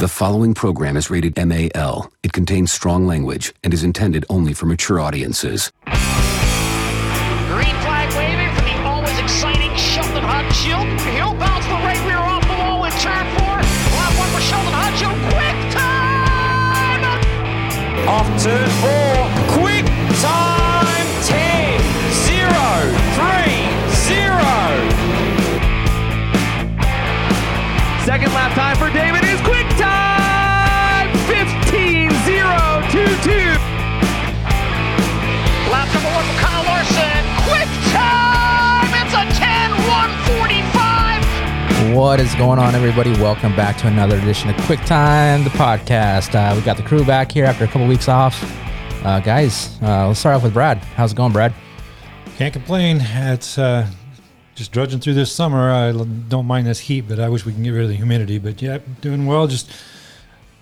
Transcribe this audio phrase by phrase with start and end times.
[0.00, 2.10] The following program is rated MAL.
[2.22, 5.70] It contains strong language and is intended only for mature audiences.
[5.84, 10.88] Green flag waving for the always exciting Sheldon Hutchill.
[11.12, 13.60] He'll bounce the right rear off the wall in turn four.
[14.00, 15.12] Lap one for Sheldon Hutchill.
[15.36, 17.04] Quick time!
[18.08, 19.28] Off turn four.
[19.60, 19.84] Quick
[20.24, 21.76] time 10
[22.24, 22.48] 0
[23.20, 23.52] 3
[24.16, 24.40] 0.
[28.06, 28.56] Second lap
[41.94, 43.10] What is going on, everybody?
[43.14, 46.36] Welcome back to another edition of Quick Time, the podcast.
[46.36, 48.40] Uh, we got the crew back here after a couple weeks off.
[49.04, 50.78] Uh, guys, uh, let's start off with Brad.
[50.78, 51.52] How's it going, Brad?
[52.36, 52.98] Can't complain.
[53.00, 53.88] It's uh,
[54.54, 55.72] just drudging through this summer.
[55.72, 58.38] I don't mind this heat, but I wish we can get rid of the humidity.
[58.38, 59.48] But yeah, doing well.
[59.48, 59.72] Just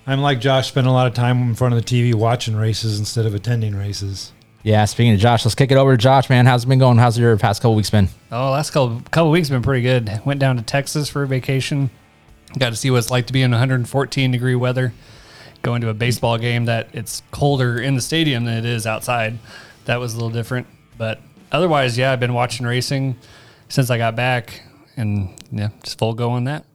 [0.07, 2.99] I'm like Josh, spending a lot of time in front of the TV watching races
[2.99, 4.33] instead of attending races.
[4.69, 6.45] Yeah, speaking of Josh, let's kick it over to Josh, man.
[6.45, 6.99] How's it been going?
[6.99, 8.11] How's your past couple weeks been?
[8.31, 10.21] Oh, last couple couple weeks been pretty good.
[10.27, 11.89] Went down to Texas for a vacation.
[12.59, 14.93] Got to see what it's like to be in 114 degree weather.
[15.63, 19.39] Going to a baseball game that it's colder in the stadium than it is outside.
[19.87, 20.67] That was a little different.
[20.99, 21.19] But
[21.51, 23.17] otherwise, yeah, I've been watching racing
[23.71, 24.65] since I got back,
[24.99, 26.67] and yeah, just full go on that.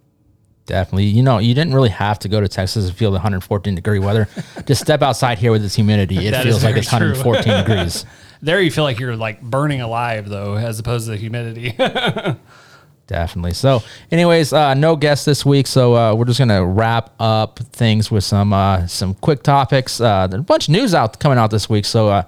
[0.66, 1.06] Definitely.
[1.06, 4.00] You know, you didn't really have to go to Texas to feel the 114 degree
[4.00, 4.30] weather.
[4.66, 6.25] Just step outside here with this humidity.
[6.25, 8.06] It feels like it's 114 degrees.
[8.42, 11.75] There, you feel like you're like burning alive though, as opposed to the humidity.
[13.08, 13.53] Definitely.
[13.53, 18.09] So, anyways, uh, no guests this week, so uh, we're just gonna wrap up things
[18.09, 20.00] with some uh, some quick topics.
[20.00, 21.84] Uh, there's a bunch of news out coming out this week.
[21.84, 22.23] So, uh,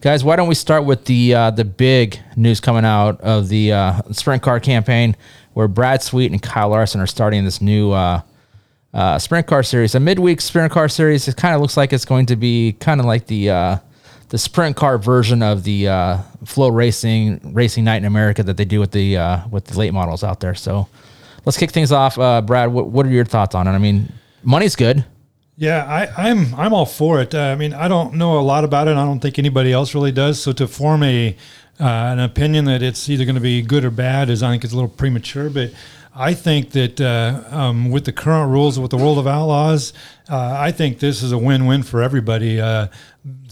[0.00, 3.72] guys, why don't we start with the uh, the big news coming out of the
[3.72, 5.16] uh, sprint car campaign,
[5.54, 8.22] where Brad Sweet and Kyle Larson are starting this new uh,
[8.92, 11.28] uh, sprint car series, a midweek sprint car series.
[11.28, 13.78] It kind of looks like it's going to be kind of like the uh,
[14.30, 18.80] the sprint car version of the uh, FloRacing Racing Night in America that they do
[18.80, 20.54] with the uh, with the late models out there.
[20.54, 20.88] So
[21.44, 22.72] let's kick things off, uh, Brad.
[22.72, 23.72] What, what are your thoughts on it?
[23.72, 24.12] I mean,
[24.42, 25.04] money's good.
[25.56, 27.34] Yeah, I, I'm I'm all for it.
[27.34, 28.92] I mean, I don't know a lot about it.
[28.92, 30.40] I don't think anybody else really does.
[30.40, 31.36] So to form a
[31.80, 34.64] uh, an opinion that it's either going to be good or bad is I think
[34.64, 35.48] it's a little premature.
[35.48, 35.72] But
[36.14, 39.92] I think that uh, um, with the current rules with the World of Outlaws,
[40.28, 42.60] uh, I think this is a win-win for everybody.
[42.60, 42.88] Uh,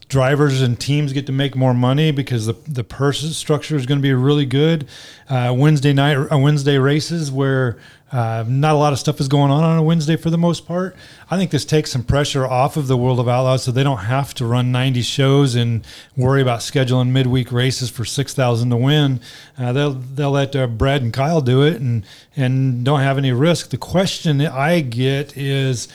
[0.09, 3.99] drivers and teams get to make more money because the the purse structure is going
[3.99, 4.89] to be really good.
[5.29, 7.79] Uh, Wednesday night, uh, Wednesday races where
[8.11, 10.67] uh, not a lot of stuff is going on on a Wednesday for the most
[10.67, 10.97] part.
[11.31, 13.99] I think this takes some pressure off of the World of Outlaws, so they don't
[13.99, 15.87] have to run 90 shows and
[16.17, 19.21] worry about scheduling midweek races for 6,000 to win.
[19.59, 22.05] Uh, they'll they'll let uh, Brad and Kyle do it and
[22.35, 23.71] and don't have any risk.
[23.71, 25.89] The question that I get is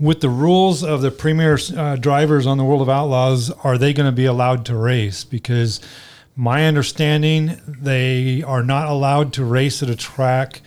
[0.00, 3.92] with the rules of the premier uh, drivers on the World of Outlaws, are they
[3.92, 5.24] going to be allowed to race?
[5.24, 5.80] Because
[6.36, 10.62] my understanding, they are not allowed to race at a track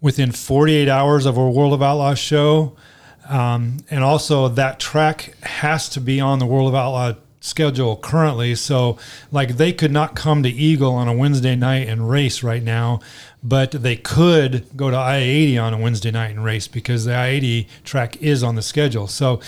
[0.00, 2.76] within 48 hours of a World of Outlaws show.
[3.28, 8.54] Um, and also, that track has to be on the World of Outlaw schedule currently.
[8.54, 8.98] So,
[9.32, 13.00] like, they could not come to Eagle on a Wednesday night and race right now,
[13.42, 17.14] but they could go to I 80 on a Wednesday night and race because the
[17.14, 19.06] I 80 track is on the schedule.
[19.06, 19.40] So,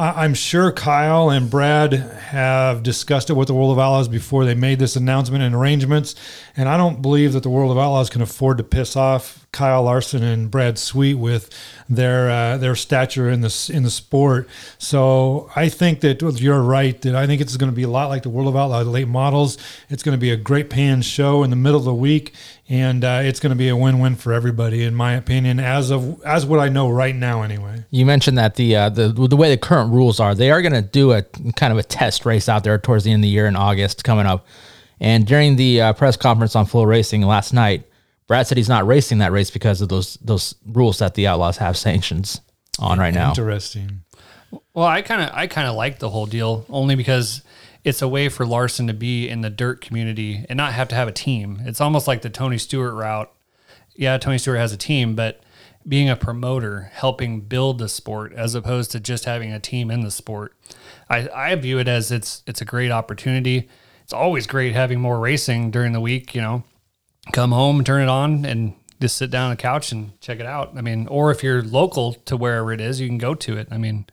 [0.00, 4.54] I'm sure Kyle and Brad have discussed it with the World of Outlaws before they
[4.54, 6.14] made this announcement and arrangements.
[6.56, 9.82] And I don't believe that the World of Outlaws can afford to piss off Kyle
[9.82, 11.50] Larson and Brad Sweet with
[11.88, 14.48] their uh, their stature in the in the sport.
[14.78, 17.00] So I think that you're right.
[17.02, 19.08] That I think it's going to be a lot like the World of Outlaws late
[19.08, 19.58] models.
[19.90, 22.32] It's going to be a great paying show in the middle of the week,
[22.68, 25.58] and uh, it's going to be a win-win for everybody, in my opinion.
[25.58, 27.84] As of as what I know right now, anyway.
[27.90, 30.72] You mentioned that the uh, the the way the current rules are, they are going
[30.72, 31.22] to do a
[31.56, 34.04] kind of a test race out there towards the end of the year in August
[34.04, 34.46] coming up.
[35.00, 37.84] And during the uh, press conference on FloRacing last night,
[38.26, 41.56] Brad said he's not racing that race because of those those rules that the Outlaws
[41.56, 42.40] have sanctions
[42.78, 43.30] on right now.
[43.30, 44.02] Interesting.
[44.74, 47.42] Well, I kind of I kind of like the whole deal only because
[47.82, 50.94] it's a way for Larson to be in the dirt community and not have to
[50.94, 51.62] have a team.
[51.64, 53.32] It's almost like the Tony Stewart route.
[54.00, 55.42] Yeah, Tony Stewart has a team, but
[55.86, 60.00] being a promoter, helping build the sport as opposed to just having a team in
[60.00, 60.56] the sport.
[61.10, 63.68] I, I view it as it's it's a great opportunity.
[64.02, 66.64] It's always great having more racing during the week, you know.
[67.34, 70.46] Come home, turn it on and just sit down on the couch and check it
[70.46, 70.78] out.
[70.78, 73.68] I mean, or if you're local to wherever it is, you can go to it.
[73.70, 74.06] I mean,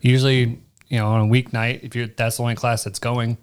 [0.00, 3.38] usually, you know, on a weeknight, if you're that's the only class that's going,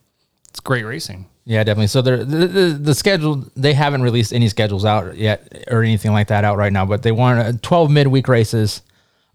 [0.48, 1.28] it's great racing.
[1.50, 1.88] Yeah, definitely.
[1.88, 6.28] So the, the the schedule they haven't released any schedules out yet or anything like
[6.28, 8.84] that out right now, but they want uh, 12 midweek races,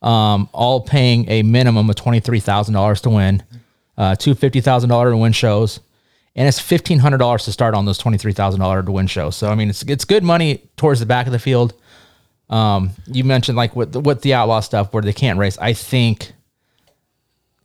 [0.00, 3.42] um, all paying a minimum of twenty three thousand dollars to win,
[3.98, 5.80] uh, two fifty thousand dollar to win shows,
[6.36, 9.08] and it's fifteen hundred dollars to start on those twenty three thousand dollar to win
[9.08, 9.34] shows.
[9.34, 11.74] So I mean, it's it's good money towards the back of the field.
[12.48, 15.58] Um, you mentioned like with with the outlaw stuff where they can't race.
[15.58, 16.32] I think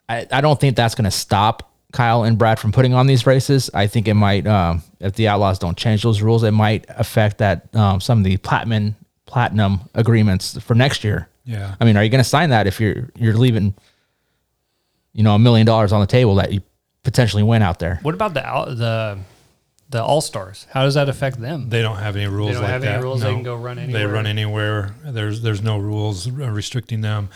[0.10, 3.26] I, I don't think that's going to stop Kyle and Brad from putting on these
[3.26, 3.70] races.
[3.74, 7.40] I think it might, um, if the Outlaws don't change those rules, it might affect
[7.40, 8.96] that um, some of the platinum
[9.26, 11.30] platinum agreements for next year.
[11.46, 11.76] Yeah.
[11.80, 13.74] I mean, are you going to sign that if you're you're leaving,
[15.14, 16.62] you know, a million dollars on the table that you
[17.04, 18.00] potentially win out there?
[18.02, 18.42] What about the
[18.76, 19.20] the
[19.90, 20.68] the all stars?
[20.72, 21.70] How does that affect them?
[21.70, 23.04] They don't have any rules don't like have any that.
[23.04, 23.22] rules.
[23.22, 24.00] They can go run anywhere.
[24.00, 24.96] They run anywhere.
[25.04, 27.30] There's there's no rules restricting them.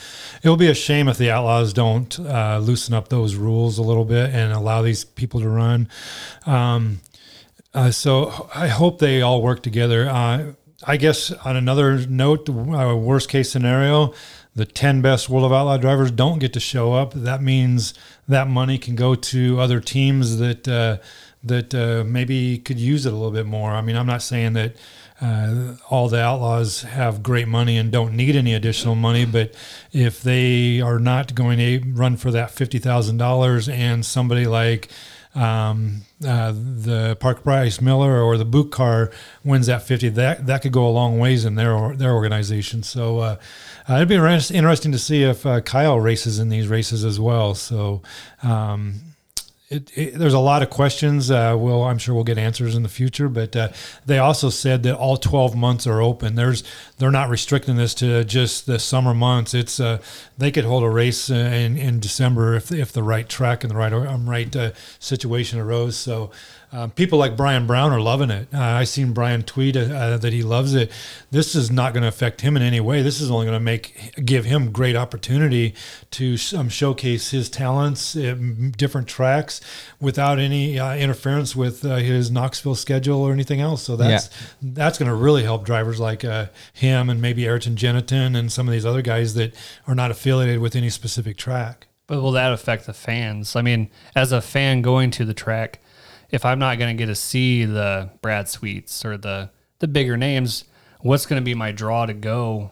[0.43, 3.81] It will be a shame if the Outlaws don't uh, loosen up those rules a
[3.81, 5.89] little bit and allow these people to run.
[6.45, 7.01] Um,
[7.73, 10.07] uh, so I hope they all work together.
[10.07, 10.53] Uh,
[10.85, 14.13] I guess on another note, uh, worst case scenario,
[14.55, 17.13] the 10 best World of Outlaw drivers don't get to show up.
[17.15, 17.93] That means
[18.27, 20.97] that money can go to other teams that uh,
[21.43, 23.71] that uh, maybe could use it a little bit more.
[23.71, 24.75] I mean, I'm not saying that
[25.21, 29.53] uh, all the outlaws have great money and don't need any additional money, but
[29.91, 34.89] if they are not going to run for that fifty thousand dollars, and somebody like
[35.35, 39.11] um, uh, the Park Bryce Miller or the Boot Car
[39.43, 42.83] wins that fifty, that that could go a long ways in their their organization.
[42.83, 43.35] So uh,
[43.87, 47.53] uh, it'd be interesting to see if uh, Kyle races in these races as well.
[47.55, 48.01] So.
[48.41, 49.01] Um,
[49.73, 51.31] it, it, there's a lot of questions.
[51.31, 53.69] Uh, well, I'm sure we'll get answers in the future, but uh,
[54.05, 56.35] they also said that all 12 months are open.
[56.35, 56.63] There's
[56.97, 59.53] they're not restricting this to just the summer months.
[59.53, 59.99] It's uh,
[60.37, 63.71] they could hold a race uh, in, in December if, if the right track and
[63.71, 65.97] the right um, right uh, situation arose.
[65.97, 66.31] So.
[66.73, 68.47] Um, people like Brian Brown are loving it.
[68.51, 70.91] Uh, I seen Brian tweet uh, that he loves it.
[71.29, 73.03] This is not going to affect him in any way.
[73.03, 75.75] This is only going to make give him great opportunity
[76.11, 79.61] to um, showcase his talents at different tracks
[80.01, 83.83] without any uh, interference with uh, his Knoxville schedule or anything else.
[83.83, 88.35] So that's that's going to really help drivers like uh, him and maybe Ayrton Gennetten
[88.35, 89.53] and some of these other guys that
[89.85, 91.85] are not affiliated with any specific track.
[92.07, 93.55] But will that affect the fans?
[93.55, 95.79] I mean, as a fan going to the track,
[96.33, 100.17] if I'm not going to get to see the Brad Sweets or the the bigger
[100.17, 100.65] names,
[101.01, 102.71] what's going to be my draw to go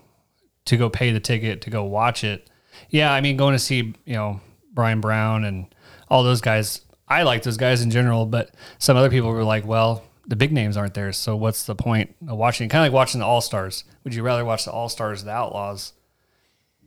[0.66, 2.50] to go pay the ticket to go watch it?
[2.90, 4.42] Yeah, I mean, going to see you know
[4.74, 5.74] Brian Brown and
[6.10, 6.82] all those guys.
[7.08, 10.04] I like those guys in general, but some other people were like, well.
[10.28, 12.70] The big names aren't there, so what's the point of watching?
[12.70, 13.84] Kind of like watching the All Stars.
[14.04, 15.94] Would you rather watch the All Stars, the Outlaws?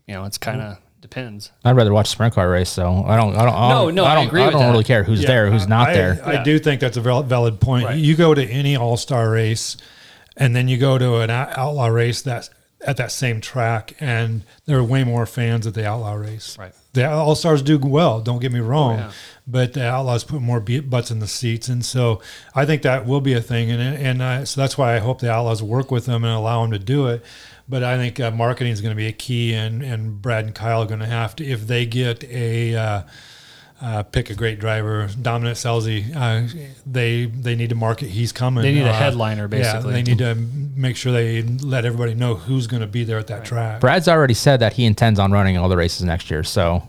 [0.07, 1.51] You know, it's kind of depends.
[1.67, 3.37] I'd rather watch a sprint car race, so I don't.
[3.37, 3.55] I don't.
[3.55, 4.27] I No, don't, no, I I don't.
[4.29, 4.71] agree I don't that.
[4.71, 6.21] really care who's Yeah, there, who's not I, there.
[6.25, 7.85] I do think that's a val- valid point.
[7.85, 7.99] Right.
[7.99, 9.77] You go to any All Star race,
[10.37, 12.49] and then you go to an outlaw race that's
[12.87, 16.57] at that same track, and there are way more fans at the outlaw race.
[16.59, 16.73] Right.
[16.95, 18.21] The All Stars do well.
[18.21, 19.13] Don't get me wrong, yeah.
[19.47, 22.23] but the Outlaws put more butts in the seats, and so
[22.55, 23.71] I think that will be a thing.
[23.71, 26.63] And and uh, so that's why I hope the Outlaws work with them and allow
[26.63, 27.23] them to do it.
[27.69, 30.55] But I think uh, marketing is going to be a key, and and Brad and
[30.55, 32.75] Kyle are going to have to if they get a.
[32.77, 33.03] Uh,
[33.83, 36.15] uh, pick a great driver, Dominic Scelzi.
[36.15, 36.49] Uh,
[36.87, 38.09] they they need to market.
[38.09, 38.63] He's coming.
[38.63, 39.93] They need a Uh, headliner, Yeah, basically.
[39.93, 40.35] they need to
[40.77, 43.81] make sure they let everybody know who's going to be there at that track.
[43.81, 46.85] Brad's already said that he intends on running all the races next year, so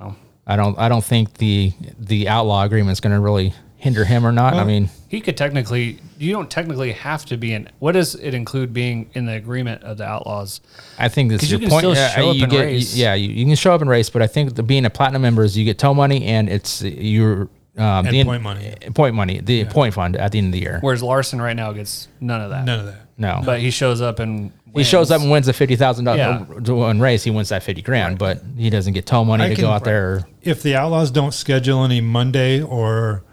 [0.00, 0.16] Wow.
[0.46, 0.76] I don't.
[0.78, 4.54] I don't think the the outlaw agreement is going to really hinder him or not.
[4.54, 7.68] I mean, He could technically, you don't technically have to be in.
[7.80, 10.60] What does it include being in the agreement of the Outlaws?
[11.00, 11.80] I think this 'Cause is you your can point.
[11.82, 12.94] still Yeah, show up you and get, race.
[12.96, 15.22] Yeah, you, you can show up and race, but I think the, being a platinum
[15.22, 18.74] member is you get tow money and it's your um, And the point money.
[18.94, 20.78] point money, the point fund at the end of the year.
[20.80, 22.64] Whereas Larson right now gets none of that.
[22.64, 23.00] None of that.
[23.18, 26.44] No, But he shows up and he shows up and wins a fifty thousand Yeah.
[26.62, 27.24] dollars race.
[27.24, 29.70] He wins that fifty grand, but he doesn't get tow money I to can- go
[29.72, 30.22] out there.
[30.42, 33.24] if the Outlaws don't schedule any Monday or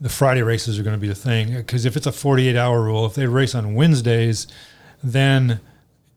[0.00, 2.82] the Friday races are going to be the thing because if it's a 48 hour
[2.82, 4.46] rule, if they race on Wednesdays,
[5.02, 5.60] then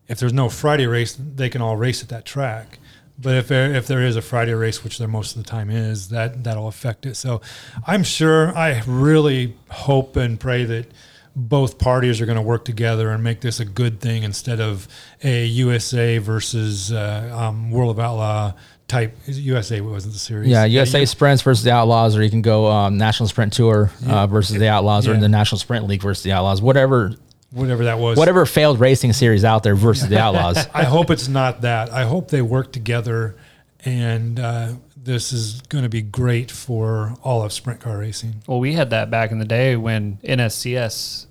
[0.08, 2.78] if there's no Friday race, they can all race at that track.
[3.18, 5.70] But if there, if there is a Friday race, which there most of the time
[5.70, 7.14] is, that that'll affect it.
[7.14, 7.40] So
[7.86, 10.90] I'm sure, I really hope and pray that
[11.34, 14.86] both parties are going to work together and make this a good thing instead of
[15.22, 18.52] a USA versus uh, um, World of Outlaw
[18.92, 19.16] type.
[19.26, 20.48] USA wasn't the series.
[20.48, 23.90] Yeah, USA you- sprints versus the Outlaws, or you can go um, National Sprint Tour
[24.06, 25.20] uh, versus the Outlaws, or Yeah.
[25.20, 26.62] the National Sprint League versus the Outlaws.
[26.62, 27.12] Whatever,
[27.50, 28.16] whatever that was.
[28.18, 30.66] whatever failed racing series out there versus the Outlaws.
[30.74, 31.90] I hope it's not that.
[31.90, 33.36] I hope they work together,
[33.84, 38.42] and uh, this is going to be great for all of sprint car racing.
[38.46, 41.26] Well, we had that back in the day when NSCS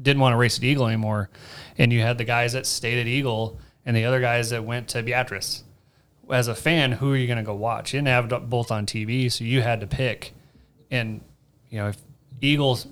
[0.00, 1.30] didn't want to race at Eagle anymore,
[1.78, 4.88] and you had the guys that stayed at Eagle and the other guys that went
[4.88, 5.62] to Beatrice.
[6.30, 7.92] As a fan, who are you going to go watch?
[7.92, 10.32] You didn't have both on TV, so you had to pick.
[10.90, 11.20] And
[11.68, 11.96] you know, if
[12.40, 12.86] Eagles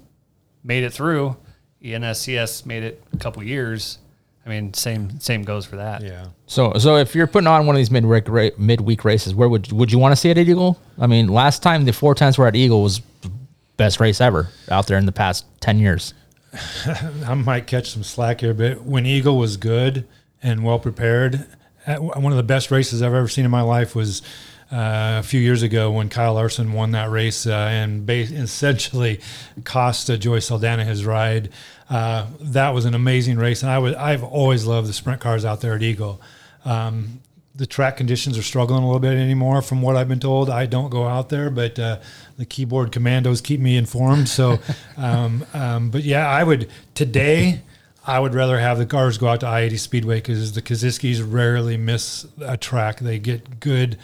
[0.64, 1.36] made it through,
[1.82, 3.98] E ENSCS made it a couple years.
[4.44, 6.02] I mean, same same goes for that.
[6.02, 6.28] Yeah.
[6.46, 9.70] So, so if you're putting on one of these midweek ra- midweek races, where would
[9.72, 10.80] would you want to see it at Eagle?
[10.98, 13.30] I mean, last time the four four tens were at Eagle was the
[13.76, 16.14] best race ever out there in the past ten years.
[17.26, 20.06] I might catch some slack here, but when Eagle was good
[20.42, 21.57] and well prepared, at-
[21.96, 24.22] one of the best races I've ever seen in my life was
[24.70, 29.20] uh, a few years ago when Kyle Larson won that race uh, and ba- essentially
[29.64, 31.48] cost uh, Joey Saldana his ride.
[31.88, 35.44] Uh, that was an amazing race, and I would I've always loved the sprint cars
[35.44, 36.20] out there at Eagle.
[36.66, 37.20] Um,
[37.54, 40.50] the track conditions are struggling a little bit anymore, from what I've been told.
[40.50, 41.98] I don't go out there, but uh,
[42.36, 44.28] the keyboard commandos keep me informed.
[44.28, 44.58] So,
[44.96, 47.62] um, um, but yeah, I would today.
[48.08, 51.22] I would rather have the cars go out to I eighty Speedway because the Kosiskis
[51.24, 53.00] rarely miss a track.
[53.00, 53.98] They get good,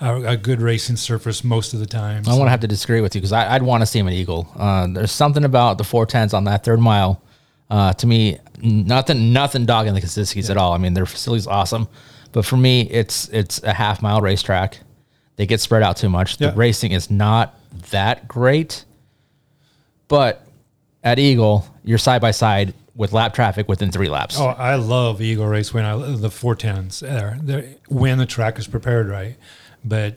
[0.00, 2.22] uh, a good racing surface most of the time.
[2.26, 4.14] I want to have to disagree with you because I'd want to see him at
[4.14, 4.48] Eagle.
[4.56, 7.22] Uh, there's something about the four tens on that third mile.
[7.68, 10.72] Uh, to me, nothing, nothing dogging the Kosiskis at all.
[10.72, 11.86] I mean, their facility's awesome,
[12.32, 14.78] but for me, it's it's a half mile racetrack.
[15.36, 16.38] They get spread out too much.
[16.38, 16.52] The Yeah.
[16.56, 17.54] racing is not
[17.90, 18.84] that great,
[20.08, 20.46] but
[21.04, 24.38] at Eagle, you're side by side with lap traffic within three laps.
[24.38, 27.38] Oh, I love Eagle Race when I the four tens there.
[27.42, 29.36] They're- When the track is prepared right,
[29.84, 30.16] but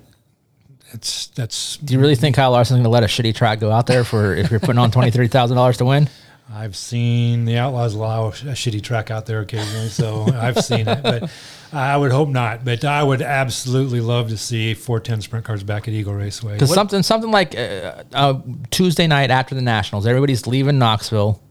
[0.92, 3.72] it's that's Do you really think Kyle Larson's going to let a shitty track go
[3.72, 6.10] out there for if you're putting on twenty three thousand dollars to win?
[6.53, 11.01] I've seen the Outlaws allow a shitty track out there occasionally, so I've seen it,
[11.01, 11.32] but
[11.72, 12.63] I would hope not.
[12.63, 16.53] But I would absolutely love to see 410 sprint cars back at Eagle Raceway.
[16.53, 18.39] Because something something like uh, uh,
[18.70, 21.42] Tuesday night after the Nationals, everybody's leaving Knoxville.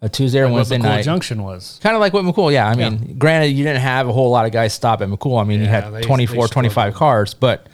[0.00, 1.80] A Tuesday or What Wednesday McCool night, Junction was.
[1.82, 2.52] kind of like what McCool.
[2.52, 5.40] Yeah, I mean, granted, you didn't have a whole lot of guys stop at McCool.
[5.40, 7.66] I mean, you had they- 24, they 25 cars, but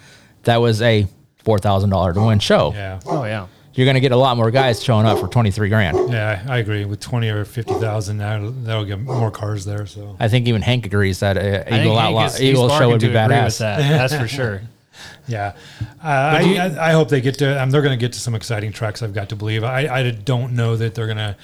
[0.45, 1.07] that was a
[1.45, 2.73] four thousand dollar to win show.
[2.75, 3.47] yeah, Oh yeah.
[3.75, 6.11] You're going to get a lot more guys showing up for twenty three grand.
[6.13, 6.85] yeah, I agree.
[6.85, 9.85] With 20 or 50,000, that'll, that'll get more cars there.
[9.85, 12.89] So I think even Hank agrees that uh, I Eagle Outlaw is- Eagle show barking
[12.91, 13.59] would be to agree with badass.
[13.59, 13.79] That.
[13.79, 14.63] That's for sure.
[15.27, 15.55] yeah,
[16.03, 17.61] uh, I, I, I hope they get to.
[17.63, 19.03] Um, they're going to get to some exciting tracks.
[19.03, 19.65] I've got to believe.
[19.65, 21.37] I, I don't know that they're going to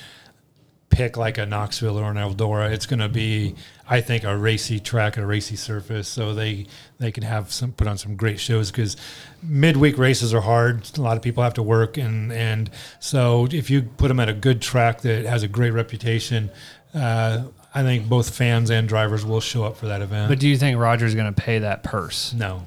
[0.90, 2.70] pick like a Knoxville or an Eldora.
[2.70, 3.54] It's going to be,
[3.88, 6.66] I think, a racy track, a racy surface, so they
[6.98, 8.96] they can have some put on some great shows because
[9.42, 10.90] midweek races are hard.
[10.98, 14.28] A lot of people have to work, and and so if you put them at
[14.28, 16.50] a good track that has a great reputation.
[16.92, 20.28] Uh, I think both fans and drivers will show up for that event.
[20.28, 22.32] But do you think Roger's going to pay that purse?
[22.32, 22.66] no,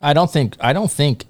[0.00, 1.26] I don't think I don't think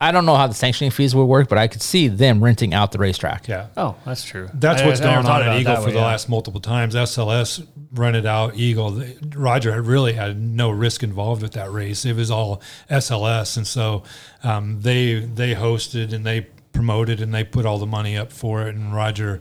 [0.00, 2.74] I don't know how the sanctioning fees would work, but I could see them renting
[2.74, 3.48] out the racetrack.
[3.48, 4.50] yeah, Oh, that's true.
[4.52, 6.04] That's I- what's I never gone on at Eagle that for way, the yeah.
[6.06, 6.94] last multiple times.
[6.94, 9.02] SLS rented out Eagle.
[9.34, 12.04] Roger had really had no risk involved with that race.
[12.04, 12.60] It was all
[12.90, 14.02] SLS, and so
[14.44, 18.66] um, they they hosted and they promoted and they put all the money up for
[18.68, 18.74] it.
[18.74, 19.40] And Roger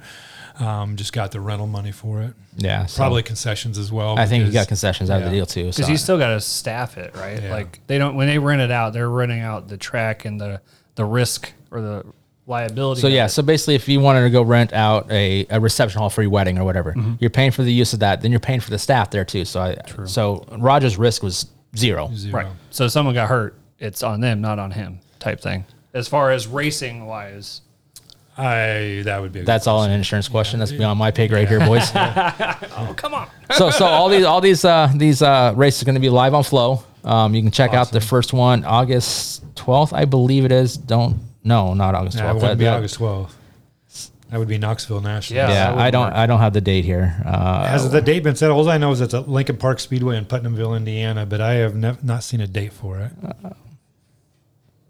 [0.59, 2.33] um, just got the rental money for it.
[2.57, 4.17] Yeah, so Probably concessions as well.
[4.17, 5.63] I think he got concessions out of the deal too.
[5.65, 7.41] Because so- you still got to staff it, right?
[7.41, 7.51] Yeah.
[7.51, 10.61] Like they don't when they rent it out, they're renting out the track and the
[10.95, 12.05] the risk or the
[12.47, 13.01] liability.
[13.01, 13.29] So yeah, it.
[13.29, 16.31] so basically, if you wanted to go rent out a, a reception hall for your
[16.31, 17.13] wedding or whatever, Mm-hmm.
[17.19, 18.21] you're paying for the use of that.
[18.21, 19.43] Then you're paying for the staff there too.
[19.45, 22.09] So I, so Roger's risk was zero.
[22.15, 22.33] Zero.
[22.33, 22.47] right.
[22.69, 25.65] So if someone got hurt, it's on them, not on him, type thing.
[25.93, 27.61] As far as racing wise,
[28.37, 29.41] I that would be.
[29.41, 30.59] A That's all an insurance question.
[30.59, 31.89] That's beyond my pay grade here, boys.
[31.95, 35.95] oh come on, so so all these all these uh, these uh, races are going
[35.95, 36.83] to be live on Flo.
[37.03, 40.75] Um, you can check out the first one August 12th, I believe it is.
[40.75, 42.21] Don't no, not August 12th.
[42.21, 43.37] Yeah, it wouldn't That'd be be- August twelfth.
[44.31, 45.37] That would be Knoxville National.
[45.37, 45.49] Yeah.
[45.75, 46.15] Yeah, I don't work.
[46.15, 47.21] I don't have the date here.
[47.23, 48.49] Uh, Has the date been set?
[48.49, 51.75] All I know is it's at Lincoln Park Speedway in Putnamville, Indiana, but I have
[51.75, 53.11] nev- not seen a date for it.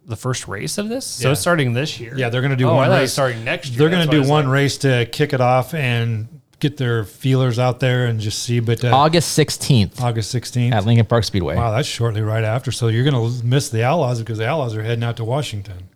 [0.08, 1.06] The first race of this.
[1.06, 1.32] So Yeah.
[1.32, 2.14] it's starting this year.
[2.18, 3.14] Yeah, they're going to do Oh, I one thought it was race.
[3.14, 3.80] starting next year.
[3.80, 5.74] They're going That's to why I do was one like- race to kick it off
[5.74, 6.28] and
[6.60, 8.60] get their feelers out there and just see.
[8.60, 10.72] But uh, August 16th August 16th.
[10.74, 11.56] at Lincoln Park Speedway.
[11.56, 12.72] Wow, that's shortly right after.
[12.72, 15.90] So you're going to miss the Outlaws because the Outlaws are heading out to Washington.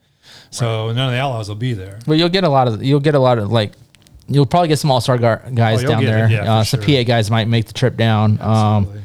[0.52, 2.00] So none of the Outlaws will be there.
[2.08, 3.74] Well, you'll get a lot of you'll get a lot of like
[4.28, 6.32] you'll probably get some all star guys Oh, you'll down get it, there.
[6.32, 7.04] yeah, uh, for some sure.
[7.04, 8.40] PA guys might make the trip down.
[8.42, 8.48] Um,
[8.86, 9.02] Absolutely.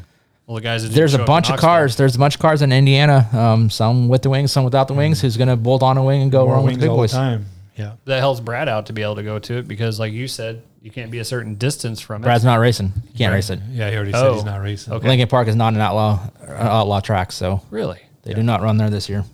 [0.47, 0.83] Well, the guys.
[0.83, 1.97] That there's a bunch of cars.
[1.97, 3.29] There's a bunch of cars in Indiana.
[3.33, 5.21] Um, some with the wings, some without the wings.
[5.21, 6.91] Who's going to bolt on a wing and go More wrong with the wings big
[6.91, 7.13] all the boys?
[7.13, 7.47] time.
[7.77, 7.93] Yeah.
[8.05, 10.63] That helps Brad out to be able to go to it because, like you said,
[10.83, 12.25] you can't be a certain distance from it.
[12.27, 12.93] Brad's not racing.
[13.11, 13.59] He can't race it.
[13.71, 14.93] Yeah, he already said Oh, he's not racing.
[14.93, 15.09] okay.
[15.09, 18.01] Lincoln Park is not an outlaw uh, outlaw track, so really?
[18.23, 19.25] they do not run there this year.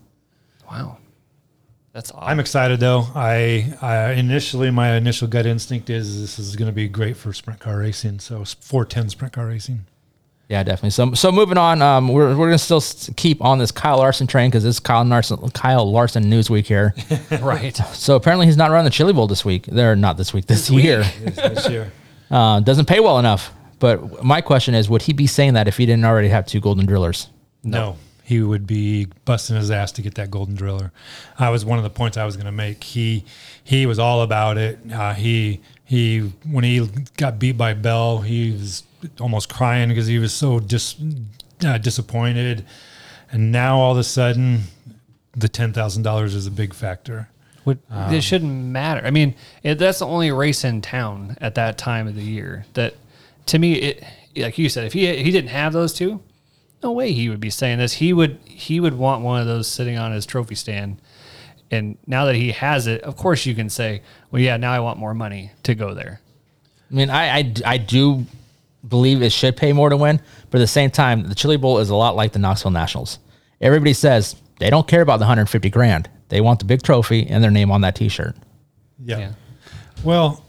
[0.70, 0.98] Wow,
[1.92, 2.22] that's odd.
[2.22, 3.04] I'm excited though.
[3.16, 7.32] I, I initially my initial gut instinct is this is going to be great for
[7.32, 8.20] sprint car racing.
[8.20, 9.84] So 410 sprint car racing.
[10.50, 10.90] Yeah, definitely.
[10.90, 12.82] So, so moving on, um, we're, we're gonna still
[13.14, 16.92] keep on this Kyle Larson train because it's Kyle Larson Kyle Larson news week here.
[17.40, 17.76] right.
[17.92, 19.66] so apparently he's not running the Chili Bowl this week.
[19.66, 20.46] They're not this week.
[20.46, 21.92] This, year this year.
[22.32, 23.52] uh, doesn't pay well enough.
[23.78, 26.60] But my question is, would he be saying that if he didn't already have two
[26.60, 27.28] golden drillers?
[27.62, 30.90] No, he would be busting his ass to get that golden driller.
[31.38, 32.82] I was one of the points I was going to make.
[32.82, 33.24] He
[33.62, 34.80] he was all about it.
[34.92, 38.84] Uh, he he when he got beat by Bell, he was
[39.20, 40.94] almost crying because he was so dis,
[41.66, 42.64] uh, disappointed.
[43.32, 44.60] And now all of a sudden,
[45.36, 47.28] the ten thousand dollars is a big factor.
[47.64, 49.04] Would, Um, it shouldn't matter.
[49.04, 52.66] I mean, it, that's the only race in town at that time of the year.
[52.74, 52.94] That,
[53.46, 54.04] to me, it
[54.36, 56.22] like you said, if he he didn't have those two,
[56.84, 57.94] no way he would be saying this.
[57.94, 60.98] He would he would want one of those sitting on his trophy stand.
[61.70, 64.80] And now that he has it, of course you can say, well, yeah, now I
[64.80, 66.20] want more money to go there.
[66.90, 68.26] I mean, I, I, I do
[68.88, 71.78] believe it should pay more to win, but at the same time, the Chili Bowl
[71.78, 73.18] is a lot like the Knoxville Nationals.
[73.60, 76.10] Everybody says they don't care about the 150 grand.
[76.28, 78.34] They want the big trophy and their name on that T-shirt.
[79.04, 79.18] Yeah.
[79.18, 79.32] Yeah.
[80.02, 80.44] Well,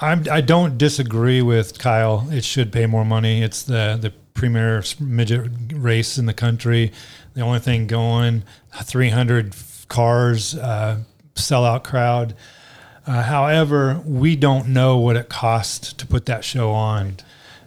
[0.00, 2.26] I'm, I don't disagree with Kyle.
[2.30, 3.42] It should pay more money.
[3.42, 6.92] It's the the premier midget race in the country.
[7.34, 8.42] The only thing going,
[8.82, 9.54] 300
[9.92, 10.98] cars, uh,
[11.34, 12.34] sellout crowd.
[13.06, 17.16] Uh, however, we don't know what it costs to put that show on.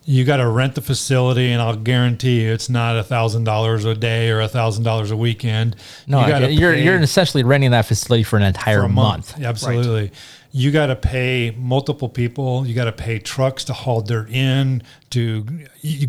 [0.06, 3.86] You got to rent the facility, and I'll guarantee you, it's not a thousand dollars
[3.86, 5.76] a day or a thousand dollars a weekend.
[6.08, 9.40] No, you gotta you're you're essentially renting that facility for an entire for a month.
[9.40, 10.12] Absolutely.
[10.52, 12.66] You got to pay multiple people.
[12.66, 15.46] You got to pay trucks to haul dirt in to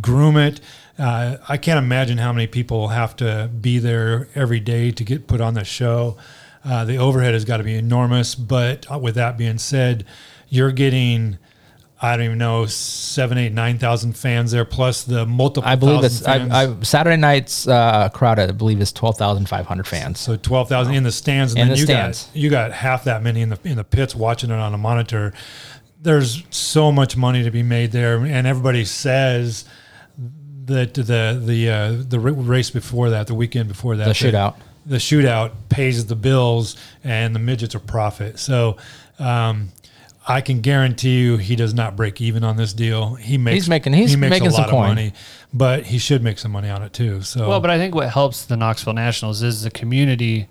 [0.00, 0.60] groom it.
[0.98, 5.26] Uh, I can't imagine how many people have to be there every day to get
[5.26, 6.16] put on the show.
[6.64, 8.34] Uh, the overhead has got to be enormous.
[8.34, 10.04] But with that being said,
[10.48, 11.38] you're getting.
[12.00, 15.68] I don't even know seven, eight, nine thousand fans there, plus the multiple.
[15.68, 16.64] I believe thousand it's I.
[16.64, 18.38] I, Saturday night's uh, crowd.
[18.38, 20.20] I believe is 12,500 fans.
[20.20, 22.24] So twelve thousand in the stands, and In then the you stands.
[22.24, 24.78] got you got half that many in the in the pits watching it on a
[24.78, 25.32] monitor.
[26.02, 29.64] There's so much money to be made there, and everybody says
[30.66, 34.56] that the the uh, the race before that, the weekend before that, The shootout.
[34.84, 38.38] the shootout pays the bills, and the midgets are profit.
[38.38, 38.76] So.
[39.18, 39.70] Um,
[40.28, 43.14] I can guarantee you, he does not break even on this deal.
[43.14, 44.82] He makes he's making- he's he makes making a some lot coin.
[44.82, 45.12] of money,
[45.54, 47.22] but he should make some money on it too.
[47.22, 50.48] So Well, but I think what helps the Knoxville Nationals is the community.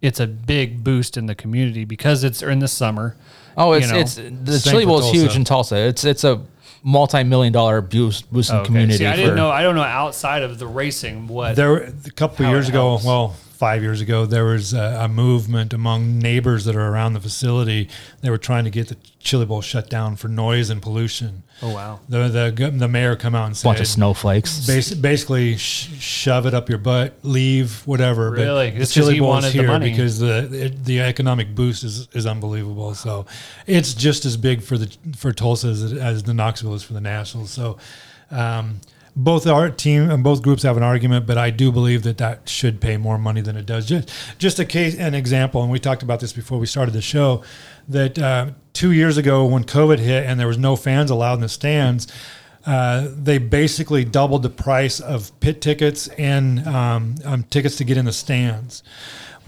[0.00, 3.16] It's a big boost in the community because it's in the summer.
[3.54, 3.98] Oh, it's you know.
[4.00, 5.76] it's the Chili Bowl is huge in Tulsa.
[5.76, 6.40] It's it's a
[6.82, 8.66] multi-million dollar boost boost in Okay.
[8.66, 8.98] community.
[8.98, 9.50] See, I didn't know.
[9.50, 11.56] I don't know outside of the racing what.
[11.56, 13.04] There, a couple of years ago, helps.
[13.04, 17.20] well, five years ago, there was a, a movement among neighbors that are around the
[17.20, 17.88] facility.
[18.20, 21.42] They were trying to get the Chili Bowl shut down for noise and pollution.
[21.60, 21.98] oh wow.
[22.08, 24.64] The the the mayor come out and said, bunch of snowflakes.
[24.64, 28.30] bas- basically sh- shove it up your butt, leave, whatever.
[28.30, 28.70] Really?
[28.70, 29.90] But the Chili he Bowl wanted is the here money.
[29.90, 32.94] because the it, the economic boost is, is unbelievable.
[32.94, 33.26] So
[33.66, 37.00] it's just as big for the for Tulsa as, as the Knoxville is for the
[37.00, 37.50] Nationals.
[37.50, 37.78] So.
[38.30, 38.80] Um,
[39.18, 42.48] both our team and both groups have an argument, but I do believe that that
[42.48, 43.84] should pay more money than it does.
[43.86, 47.02] Just, just a case, an example, and we talked about this before we started the
[47.02, 47.42] show.
[47.88, 51.40] That uh, two years ago, when COVID hit and there was no fans allowed in
[51.40, 52.06] the stands,
[52.64, 57.96] uh, they basically doubled the price of pit tickets and um, um, tickets to get
[57.96, 58.84] in the stands.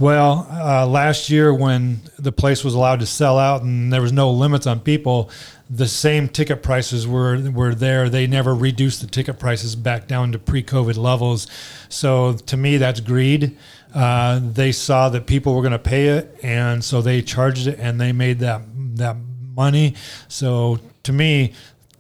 [0.01, 4.13] Well, uh, last year when the place was allowed to sell out and there was
[4.13, 5.31] no limits on people,
[5.73, 8.09] the same ticket prices were were there.
[8.09, 11.47] They never reduced the ticket prices back down to pre-COVID levels.
[11.89, 13.57] So to me, that's greed.
[13.95, 17.79] Uh, they saw that people were going to pay it, and so they charged it,
[17.79, 18.63] and they made that
[18.97, 19.17] that
[19.55, 19.95] money.
[20.27, 21.53] So to me,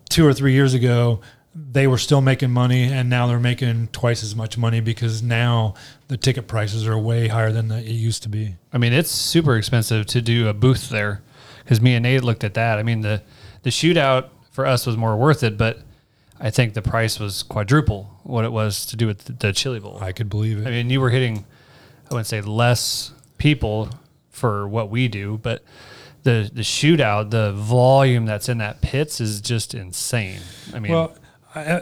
[0.09, 1.21] two or three years ago,
[1.55, 5.75] they were still making money, and now they're making twice as much money because now
[6.09, 8.57] the ticket prices are way higher than it used to be.
[8.73, 11.23] I mean, it's super expensive to do a booth there
[11.63, 12.79] because me and Nate looked at that.
[12.79, 13.23] I mean, the
[13.63, 15.81] the shootout for us was more worth it, but
[16.41, 19.99] I think the price was quadruple what it was to do with the, Chili Bowl.
[20.01, 20.67] I could believe it.
[20.67, 21.45] I mean, you were hitting,
[22.11, 23.91] I wouldn't say less people
[24.31, 25.63] for what we do, but
[26.23, 30.41] the the shootout, the volume that's in that pits is just insane.
[30.75, 31.15] I mean, Well,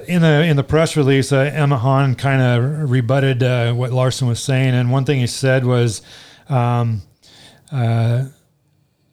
[0.07, 4.29] in the in the press release, uh, Emmett Hahn kind of rebutted uh, what Larson
[4.29, 6.03] was saying, and one thing he said was,
[6.49, 7.03] um,
[7.71, 8.27] uh,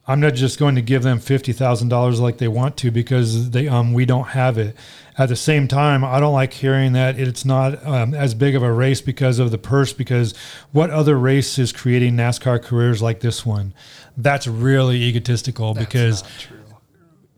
[0.08, 3.50] "I'm not just going to give them fifty thousand dollars like they want to because
[3.50, 4.76] they um we don't have it."
[5.18, 8.62] At the same time, I don't like hearing that it's not um, as big of
[8.62, 9.94] a race because of the purse.
[9.94, 10.34] Because
[10.72, 13.72] what other race is creating NASCAR careers like this one?
[14.18, 15.72] That's really egotistical.
[15.72, 16.22] because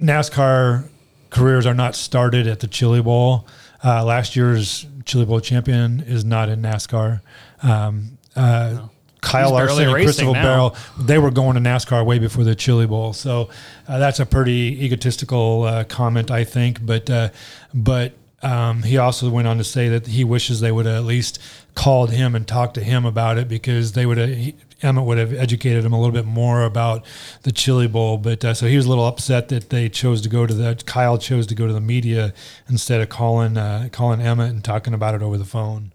[0.01, 0.89] NASCAR
[1.31, 3.47] careers are not started at the Chili Bowl.
[3.85, 7.21] Uh, last year's Chili Bowl champion is not in NASCAR.
[7.63, 8.89] Um, uh,
[9.21, 10.43] Kyle Larson and Christopher now.
[10.43, 13.13] Barrel, they were going to NASCAR way before the Chili Bowl.
[13.13, 13.49] So
[13.87, 16.85] uh, that's a pretty egotistical uh, comment, I think.
[16.85, 17.31] But uh,
[17.75, 21.05] but um, he also went on to say that he wishes they would have at
[21.05, 21.41] least
[21.75, 24.55] called him and talked to him about it because they would have.
[24.81, 27.05] Emmett would have educated him a little bit more about
[27.43, 30.29] the Chili Bowl, but uh, so he was a little upset that they chose to
[30.29, 32.33] go to the Kyle chose to go to the media
[32.69, 35.91] instead of calling uh, calling Emmett and talking about it over the phone.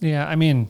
[0.00, 0.68] Yeah, I mean,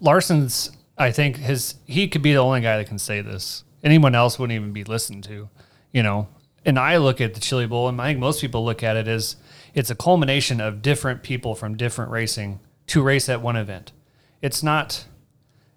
[0.00, 0.72] Larson's.
[0.96, 3.64] I think his he could be the only guy that can say this.
[3.82, 5.48] Anyone else wouldn't even be listened to,
[5.92, 6.28] you know.
[6.64, 9.06] And I look at the Chili Bowl, and I think most people look at it
[9.06, 9.36] as
[9.74, 13.92] it's a culmination of different people from different racing to race at one event.
[14.40, 15.04] It's not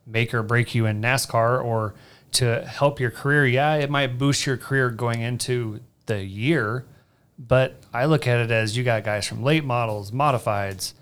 [0.05, 1.95] make or break you in NASCAR or
[2.33, 3.45] to help your career.
[3.45, 6.85] Yeah, it might boost your career going into the year,
[7.37, 10.93] but I look at it as you got guys from late models, modifieds,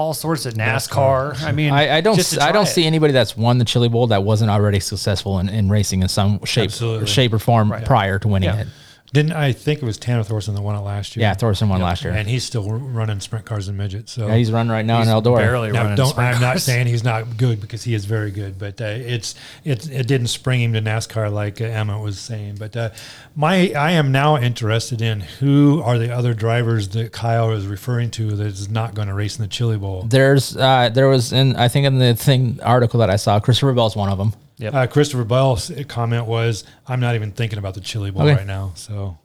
[0.00, 1.40] all sorts of NASCAR.
[1.44, 2.70] I mean, I, I don't I don't it.
[2.70, 6.08] see anybody that's won the Chili Bowl that wasn't already successful in, in racing in
[6.08, 7.06] some shape Absolutely.
[7.06, 8.62] shape or form prior to winning Yeah.
[8.62, 8.68] it.
[9.12, 11.22] Didn't I think it was Tanner Thorson that won it last year?
[11.22, 12.12] Yeah, Thorson won last year.
[12.12, 14.12] and he's still running sprint cars and midgets.
[14.12, 15.38] So Yeah, he's running right now He's in Eldora.
[15.38, 18.30] barely Now, running don't, sprint I'm not saying he's not good because he is very
[18.30, 22.20] good, but uh, it's it, it didn't spring him to NASCAR like uh, Emmett was
[22.20, 22.56] saying.
[22.56, 22.90] But uh,
[23.34, 28.12] my I am now interested in who are the other drivers that Kyle is referring
[28.12, 30.02] to that is not going to race in the Chili Bowl.
[30.02, 33.72] There's uh, there was in I think in the thing article that I saw, Christopher
[33.72, 34.34] Bell's one of them.
[34.60, 34.74] Yep.
[34.74, 38.34] Uh, Christopher Bell's comment was, "I'm not even thinking about the Chili Bowl Okay.
[38.36, 39.18] right now." So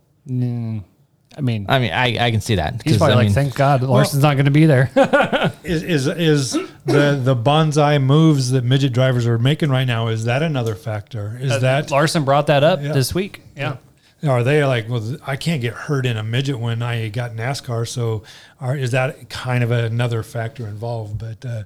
[1.37, 2.81] I mean, I mean, I, I can see that.
[2.81, 4.89] he's 'cause, probably I like, mean, thank God Larson's not going to be there.
[5.65, 6.51] is is is
[6.85, 10.07] the the banzai moves that midget drivers are making right now?
[10.07, 11.37] Is that another factor?
[11.41, 12.93] Is that Larson brought that up Yeah.
[12.93, 13.41] this week?
[13.57, 13.77] Yeah.
[14.25, 17.87] Are they like, well, I can't get hurt in a midget when I got NASCAR?
[17.87, 18.23] So,
[18.59, 21.19] are, is that kind of another factor involved?
[21.19, 21.63] But uh,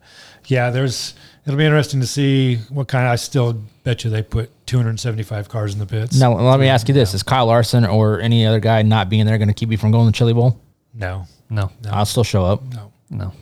[0.48, 1.14] yeah, there's.
[1.50, 3.08] It'll be interesting to see what kind.
[3.08, 6.20] Of, I still bet you they put 275 cars in the pits.
[6.20, 9.26] now let me ask you this: Is Kyle Larson or any other guy not being
[9.26, 10.62] there going to keep you from going to the Chili Bowl?
[10.94, 12.62] no, No, I'll still show up.
[12.72, 12.92] no.
[13.10, 13.34] no.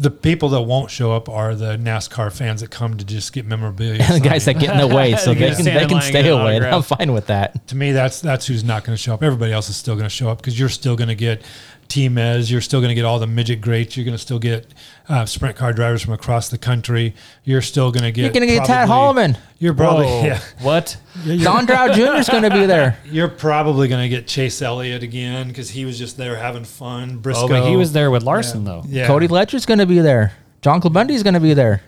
[0.00, 3.44] The people that won't show up are the NASCAR fans that come to just get
[3.44, 4.00] memorabilia.
[4.00, 6.00] and the guys that get in the way, so They're they gonna can they can
[6.02, 6.58] stay get an away.
[6.70, 7.66] I'm fine with that.
[7.68, 9.24] to me, that's that's who's not going to show up.
[9.24, 11.42] Everybody else is still going to show up because you're still going to get
[11.88, 12.50] Team is.
[12.50, 13.96] You're still going to get all the midget greats.
[13.96, 14.66] You're going to still get
[15.08, 17.14] uh, sprint car drivers from across the country.
[17.44, 18.22] You're still going to get.
[18.22, 19.38] You're going to get Tad probably- Holloman.
[19.58, 20.24] You're probably Whoa.
[20.24, 20.40] yeah.
[20.60, 20.96] What?
[21.26, 22.18] Don Drow Jr.
[22.18, 22.98] is going to be there.
[23.06, 27.18] You're probably going to get Chase Elliott again because he was just there having fun.
[27.18, 27.44] Briscoe.
[27.44, 28.84] Oh, but he was there with Larson though.
[28.86, 29.06] Yeah.
[29.06, 30.32] Cody Ledger's going to be there.
[30.62, 31.82] John Clemente's going to be there.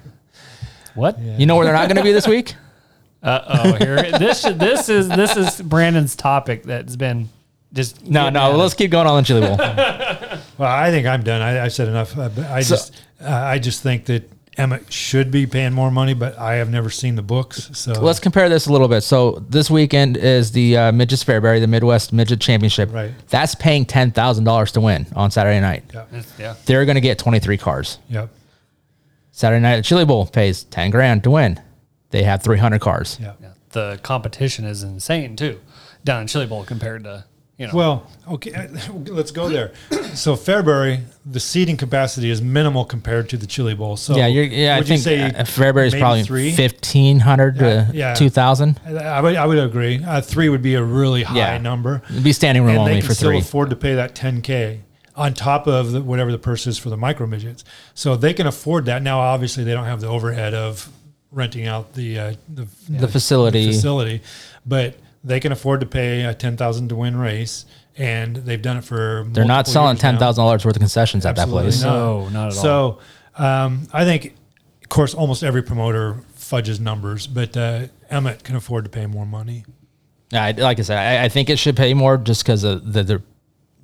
[0.94, 1.18] What?
[1.20, 2.54] You know where they're not going to be this week?
[3.22, 3.72] Uh oh.
[3.74, 7.28] Here, this this is this is Brandon's topic that's been
[7.72, 8.50] just No, getting no.
[8.52, 9.56] at Let's keep going on the Chili Bowl.
[10.58, 11.40] Well, I think I'm done.
[11.40, 12.18] I, I said enough.
[12.18, 15.90] Uh, but I So- just, uh, I just think that Emmett should be paying more
[15.90, 17.70] money, but I have never seen the books.
[17.72, 19.00] So Let's compare this a little bit.
[19.02, 22.92] So this weekend is the uh, Midgets Fairbury, the Midwest Midget Championship.
[22.92, 23.12] Right.
[23.30, 25.84] That's paying ten thousand dollars to win on Saturday night.
[25.94, 26.04] Yeah.
[26.38, 26.54] Yeah.
[26.66, 27.98] They're going to get twenty three cars.
[28.10, 28.28] Yep.
[29.32, 31.58] Saturday night at Chili Bowl pays ten grand to win.
[32.10, 33.16] They have three hundred cars.
[33.18, 33.32] Yeah.
[33.40, 33.52] Yeah.
[33.70, 35.58] The competition is insane too,
[36.04, 37.24] down in Chili Bowl compared to
[37.60, 37.72] you know.
[37.74, 38.66] Well, okay, uh,
[39.08, 39.72] let's go there.
[40.14, 43.96] So Fairbury, the seating capacity is minimal compared to the Chili Bowl.
[43.98, 44.76] So Yeah, you're, yeah.
[44.76, 46.52] I you think say uh, Fairbury's maybe probably three.
[46.52, 48.14] fifteen hundred Yeah, to yeah.
[48.14, 48.80] two thousand.
[48.86, 50.02] I would, I would agree.
[50.02, 51.58] Uh, three would be a really high Yeah.
[51.58, 52.02] number.
[52.10, 53.38] It'd be standing room and only they can for still three.
[53.40, 54.80] afford to pay that 10k
[55.16, 57.62] on top of the, whatever the purse is for the micro midgets.
[57.94, 59.02] So they can afford that.
[59.02, 60.88] Now, obviously, they don't have the overhead of
[61.30, 63.66] renting out the uh, the, The facility.
[63.66, 64.22] facility,
[64.64, 68.84] but they can afford to pay a 10,000 to win race, and they've done it
[68.84, 69.26] for.
[69.28, 71.82] They're not selling years ten thousand dollars worth of concessions at that place.
[71.82, 71.92] not.
[71.94, 72.62] No, not at all.
[72.62, 72.98] So
[73.36, 74.34] um, I think,
[74.82, 79.26] of course, almost every promoter fudges numbers, but uh, Emmett can afford to pay more
[79.26, 79.64] money.
[80.30, 82.92] Yeah, I, like I said, I, I think it should pay more just because of
[82.92, 83.22] the, the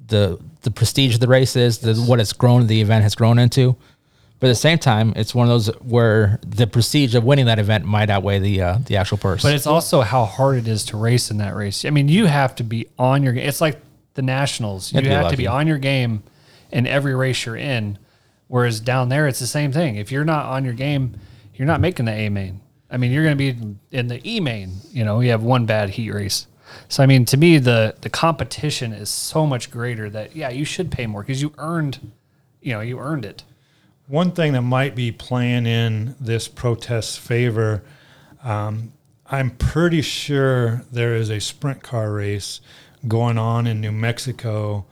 [0.07, 2.67] the the prestige of the race is the, what it's grown.
[2.67, 3.77] The event has grown into,
[4.39, 7.59] but at the same time, it's one of those where the prestige of winning that
[7.59, 9.43] event might outweigh the uh, the actual purse.
[9.43, 11.85] But it's also how hard it is to race in that race.
[11.85, 13.49] I mean, you have to be on your game.
[13.49, 13.81] It's like
[14.15, 14.93] the Nationals.
[14.93, 16.23] You have to be have to be on your game
[16.71, 17.99] in every race you're in.
[18.49, 19.97] Whereas down there, it's the same thing.
[19.97, 21.19] If you're not on your game,
[21.55, 22.61] you're not making the A main.
[22.91, 24.75] I mean, you're going to be in the E main.
[24.91, 26.47] You know, you have one bad heat race.
[26.89, 30.65] So I mean, to me, the the competition is so much greater that yeah, you
[30.65, 32.13] should pay more because you earned,
[32.61, 33.45] you know, you earned it.
[34.09, 37.83] One thing that might be playing in this protest's favor,
[38.45, 38.93] um,
[39.29, 42.61] I'm pretty sure there is a sprint car race
[43.09, 44.87] going on in New Mexico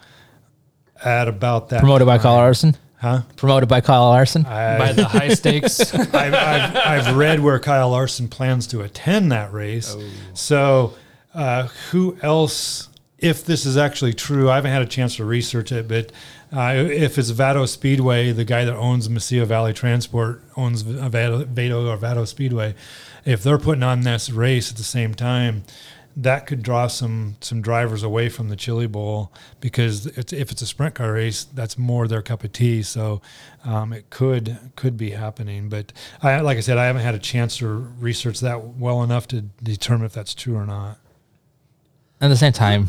[1.04, 2.18] at about that promoted by.
[2.18, 2.76] Kyle Larson.
[2.96, 3.20] Huh?
[3.36, 4.44] Promoted by Kyle Larson.
[4.44, 5.94] by the high stakes.
[5.94, 9.94] I've, I've, I've read where Kyle Larson plans to attend that race.
[10.32, 10.94] So,
[11.34, 12.88] uh, who else,
[13.24, 16.12] if this is actually true, I haven't had a chance to research it, but
[16.52, 21.88] uh, if it's Vado Speedway, the guy that owns Mesilla Valley Transport owns Vado, Vado
[21.88, 22.74] or Vado Speedway,
[23.24, 25.64] if they're putting on this race at the same time,
[26.14, 30.60] that could draw some some drivers away from the Chili Bowl because it's, if it's
[30.60, 32.82] a sprint car race, that's more their cup of tea.
[32.82, 33.22] So
[33.64, 35.70] um, it could could be happening.
[35.70, 39.26] But I, like I said, I haven't had a chance to research that well enough
[39.28, 40.98] to determine if that's true or not.
[42.24, 42.88] At the same time,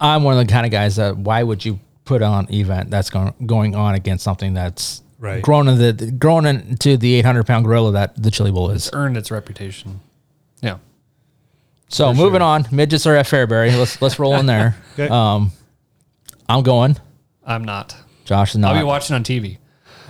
[0.00, 3.10] I'm one of the kind of guys that why would you put on event that's
[3.10, 5.42] going going on against something that's Right.
[5.42, 8.88] grown into the grown into the 800 pound gorilla that the Chili Bowl is.
[8.94, 10.00] earned its reputation.
[10.62, 10.78] Yeah.
[11.88, 13.76] So moving on, midgets are at Fairbury.
[13.76, 14.76] Let's let's roll in there.
[14.98, 15.08] Okay.
[15.08, 15.52] Um,
[16.48, 16.96] I'm going.
[17.44, 17.94] I'm not.
[18.24, 18.74] Josh is not.
[18.74, 19.58] I'll be watching on TV.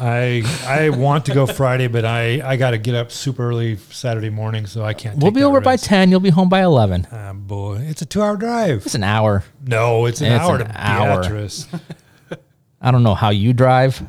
[0.00, 3.76] I I want to go Friday, but I, I got to get up super early
[3.90, 5.16] Saturday morning, so I can't.
[5.16, 5.86] We'll take be that over by risk.
[5.86, 6.10] 10.
[6.10, 7.08] You'll be home by 11.
[7.10, 8.86] Ah, boy, it's a two-hour drive.
[8.86, 9.42] It's an hour.
[9.66, 11.22] No, it's an It's hour an to hour.
[11.22, 11.66] Beatrice.
[12.80, 14.00] I don't know how you drive,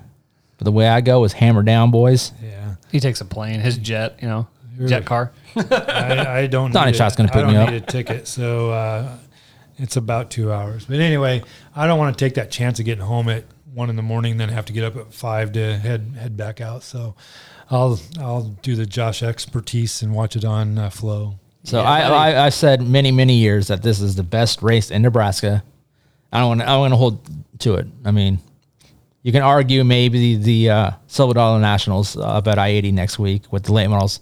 [0.57, 2.33] but the way I go is hammer down, boys.
[2.43, 2.75] yeah.
[2.91, 4.47] He takes a plane, his jet, you know,
[4.85, 5.31] jet car.
[5.55, 6.71] I, I don't.
[6.71, 7.69] Donnie need Shot's a- gonna pick I don't me up.
[7.71, 9.17] need a ticket, so uh,
[9.77, 10.85] it's about two hours.
[10.85, 11.41] But anyway,
[11.75, 14.37] I don't want to take that chance of getting home at one in the morning,
[14.37, 16.83] then have to get up at five to head head back out.
[16.83, 17.15] So
[17.69, 21.39] I'll I'll do the Josh expertise and watch it on uh, Flow.
[21.63, 25.01] So I, I I said many many years that this is the best race in
[25.01, 25.63] Nebraska.
[26.31, 27.19] I don't want I want to hold
[27.59, 27.87] to it.
[28.05, 28.39] I mean,
[29.23, 32.91] you can argue maybe the, the uh, Silver Dollar Nationals uh, up at I eighty
[32.91, 34.19] next week with the late models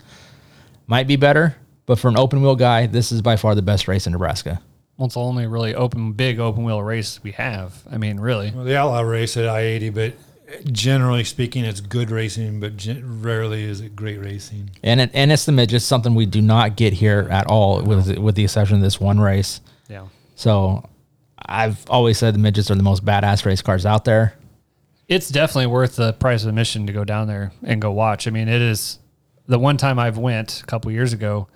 [0.88, 1.55] might be better,
[1.86, 4.62] but for an open wheel guy, this is by far the best race in Nebraska.
[4.97, 7.83] Well, it's the only really open, big open wheel race we have.
[7.91, 8.51] I mean, really.
[8.51, 10.13] Well, the Outlaw race at I eighty, but
[10.71, 14.71] generally speaking, it's good racing, but gen- rarely is it great racing.
[14.81, 18.17] And it, and it's the midgets, something we do not get here at all, with
[18.17, 19.62] with the exception of this one race.
[19.88, 20.07] Yeah.
[20.36, 20.88] So
[21.45, 24.33] I've always said the midgets are the most badass race cars out there.
[25.07, 28.27] It's definitely worth the price of admission to go down there and go watch.
[28.27, 28.99] I mean, it is
[29.47, 31.47] the one time I've went a couple years ago.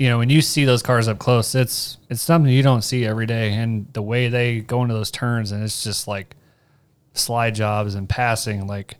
[0.00, 3.04] You know, when you see those cars up close, it's it's something you don't see
[3.04, 6.36] every day, and the way they go into those turns, and it's just like
[7.12, 8.66] slide jobs and passing.
[8.66, 8.96] Like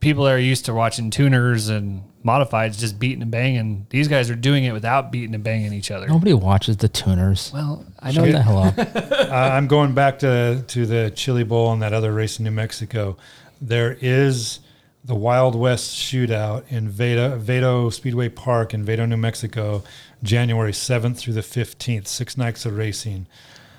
[0.00, 3.86] people that are used to watching tuners and modifieds just beating and banging.
[3.88, 6.06] These guys are doing it without beating and banging each other.
[6.06, 7.50] Nobody watches the tuners.
[7.54, 8.74] Well, I Shut know the hell up.
[9.26, 12.50] Uh, I'm going back to to the Chili Bowl and that other race in New
[12.50, 13.16] Mexico.
[13.62, 14.60] There is
[15.06, 19.84] the Wild West Shootout in Vado, Vado Speedway Park in Vado, New Mexico,
[20.22, 22.08] January 7th through the 15th.
[22.08, 23.28] Six nights of racing.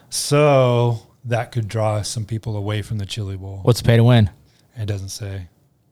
[0.10, 3.60] So that could draw some people away from the Chili Bowl.
[3.64, 4.30] What's the pay to win?
[4.78, 5.48] It doesn't say.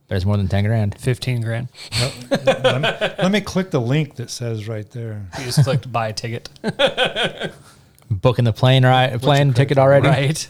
[0.08, 0.98] There's more than ten grand.
[1.00, 1.68] fifteen grand.
[2.30, 5.28] let, me, let me click the link that says right there.
[5.40, 6.48] You just clicked buy a ticket,
[8.12, 10.08] Booking the plane right plane ticket credit already.
[10.08, 10.48] right?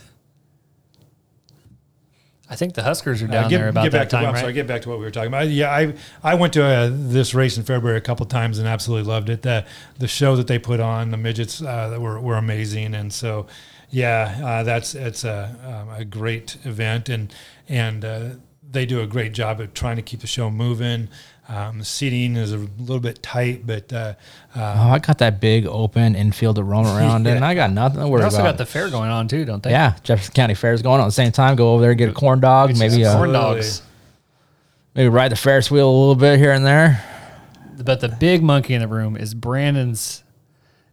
[2.49, 4.25] I think the Huskers are down Uh, get, there about get back that to, time,
[4.27, 4.41] I'm right?
[4.41, 5.47] sorry, get back to what we were talking about.
[5.49, 9.11] Yeah, I I went to uh, this race in February a couple times and absolutely
[9.11, 9.41] loved it.
[9.41, 9.65] The
[9.97, 13.47] the show that they put on, the midgets uh, were were amazing, and so
[13.89, 17.33] yeah, uh, that's it's a um, a great event, and
[17.67, 18.29] and uh,
[18.69, 21.09] they do a great job of trying to keep the show moving.
[21.47, 24.15] Um, seating is a little bit tight, but uh,
[24.55, 27.43] uh, Oh, I got that big open infield to roam around in.
[27.43, 28.51] I got nothing to worry They also about.
[28.53, 29.69] got the fair going on too, don't they?
[29.69, 31.55] yeah, Jefferson County Fair is going on at the same time.
[31.55, 33.55] Go over there, and get a corn dog, maybe uh, corn Absolutely.
[33.61, 33.81] dogs.
[34.95, 37.03] maybe ride the Ferris wheel a little bit here and there.
[37.77, 40.23] But the big monkey in the room is Brandon's.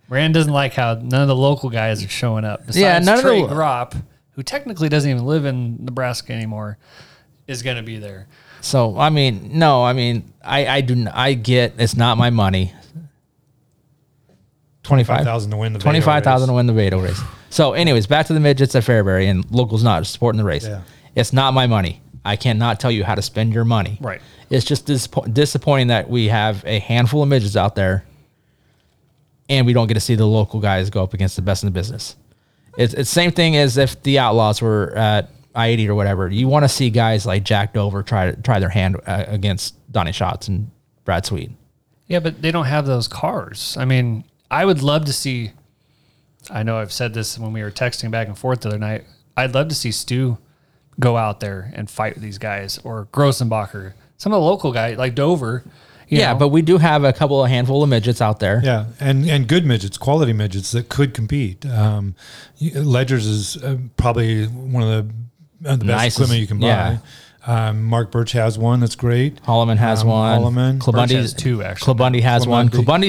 [0.08, 2.66] Brandon doesn't like how none of the local guys are showing up.
[2.66, 6.76] Besides Yeah, none of the- Gropp, who technically doesn't even live in Nebraska anymore,
[7.46, 8.26] is going to be there.
[8.62, 12.72] So I mean, no, I mean, I I do I get it's not my money.
[14.82, 17.20] Twenty five thousand to win the Twenty five thousand to win the Vado race.
[17.50, 20.66] So, anyways, back to the midgets at Fairbury and locals not supporting the race.
[20.66, 20.80] Yeah.
[21.14, 22.00] It's not my money.
[22.24, 23.98] I cannot tell you how to spend your money.
[24.00, 24.22] Right.
[24.48, 28.04] It's just disappo- disappointing that we have a handful of midgets out there,
[29.48, 31.66] and we don't get to see the local guys go up against the best in
[31.66, 32.16] the business.
[32.78, 36.28] It's it's same thing as if the Outlaws were at I eighty or whatever.
[36.28, 39.74] You want to see guys like Jack Dover try to try their hand uh, against
[39.92, 40.70] Donny Schatz and
[41.04, 41.50] Brad Sweet.
[42.06, 43.76] Yeah, but they don't have those cars.
[43.78, 45.52] I mean, I would love to see.
[46.50, 49.04] I know I've said this when we were texting back and forth the other night.
[49.36, 50.38] I'd love to see Stu
[51.00, 54.98] go out there and fight with these guys, or Grossenbacher, some of the local guys
[54.98, 55.62] like Dover.
[56.08, 56.38] you yeah, know.
[56.38, 58.60] but we do have a couple of handful of midgets out there.
[58.62, 61.64] Yeah, and and good midgets, quality midgets that could compete.
[61.64, 62.14] Um,
[62.60, 65.14] Ledgers is uh, probably one of the
[65.62, 66.66] the best Nicest- equipment you can buy.
[66.66, 66.98] yeah.
[67.44, 69.42] Um, Mark Birch has one that's great.
[69.42, 70.40] Holloman has Um, one.
[70.40, 70.78] Holloman.
[70.78, 71.94] Birch Klabundy has two, actually.
[71.94, 72.68] Klabundy has one.
[72.68, 73.08] Klabundy.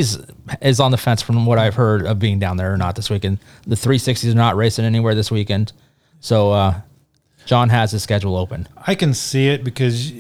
[0.61, 3.09] Is on the fence from what I've heard of being down there or not this
[3.11, 3.37] weekend.
[3.67, 5.71] The 360s are not racing anywhere this weekend,
[6.19, 6.81] so uh,
[7.45, 8.67] John has his schedule open.
[8.87, 10.11] I can see it because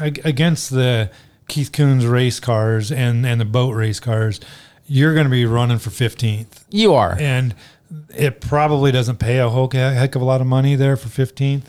[0.00, 1.10] uh, against the
[1.48, 4.40] Keith Kunz race cars and, and the boat race cars,
[4.86, 6.64] you're going to be running for 15th.
[6.70, 7.16] You are.
[7.18, 7.54] And
[8.10, 11.66] it probably doesn't pay a whole heck of a lot of money there for 15th.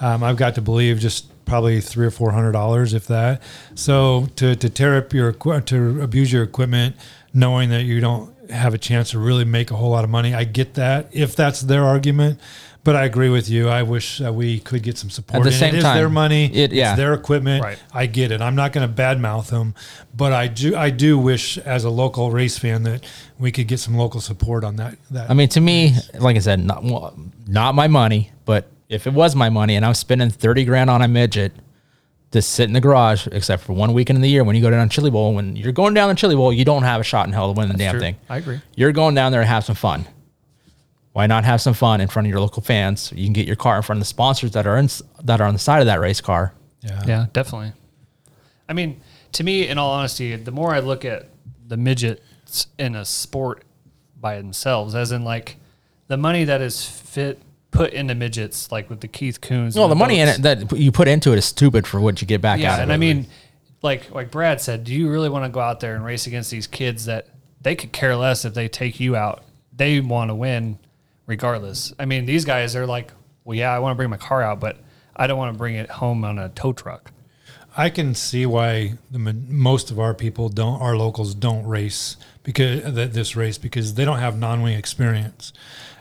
[0.00, 3.42] Um, I've got to believe just probably three or four hundred dollars, if that.
[3.74, 6.94] So to, to tear up your to abuse your equipment,
[7.34, 10.34] knowing that you don't have a chance to really make a whole lot of money,
[10.34, 12.38] I get that if that's their argument.
[12.84, 13.68] But I agree with you.
[13.68, 15.38] I wish uh, we could get some support.
[15.40, 16.46] At the And same it is time, their money.
[16.54, 16.90] it- yeah.
[16.92, 17.62] It's their equipment.
[17.62, 17.78] Right.
[17.92, 18.40] I get it.
[18.40, 19.74] I'm not going to badmouth them,
[20.16, 20.74] but I do.
[20.74, 23.04] I do wish, as a local race fan, that
[23.38, 24.96] we could get some local support on that.
[25.10, 26.82] That I mean, to me, like I said, not
[27.46, 31.02] not my money, but if it was my money and I'm spending 30 grand on
[31.02, 31.52] a midget
[32.30, 34.70] to sit in the garage, except for one weekend in the year when you go
[34.70, 37.26] down Chili Bowl, when you're going down the Chili Bowl, you don't have a shot
[37.26, 38.00] in hell to win the damn true.
[38.00, 38.16] thing.
[38.30, 38.60] I agree.
[38.76, 40.06] You're going down there to have some fun.
[41.18, 43.12] Why not have some fun in front of your local fans?
[43.12, 44.88] You can get your car in front of the sponsors that are in,
[45.24, 46.54] that are on the side of that race car.
[46.80, 47.02] yeah.
[47.04, 47.72] Yeah, definitely.
[48.68, 49.00] I mean,
[49.32, 51.28] to me, in all honesty, the more I look at
[51.66, 53.64] the midgets in a sport
[54.20, 55.56] by themselves, as in like
[56.06, 59.74] the money that is fit put into midgets, like with the Keith Kunz.
[59.74, 62.20] Well, and the money in it that you put into it is stupid for what
[62.20, 62.94] you get back Yeah, out of and it.
[62.94, 63.26] I mean,
[63.82, 66.52] like like Brad said, do you really want to go out there and race against
[66.52, 67.26] these kids that
[67.60, 69.42] they could care less if they take you out?
[69.74, 70.78] They want to win
[71.28, 71.92] regardless.
[72.00, 73.12] I mean, these guys are like,
[73.44, 74.78] well, yeah, I want to bring my car out, but
[75.14, 77.12] I don't want to bring it home on a tow truck.
[77.76, 82.82] I can see why the most of our people don't, our locals don't race because
[83.12, 85.52] this race because they don't have non-wing experience,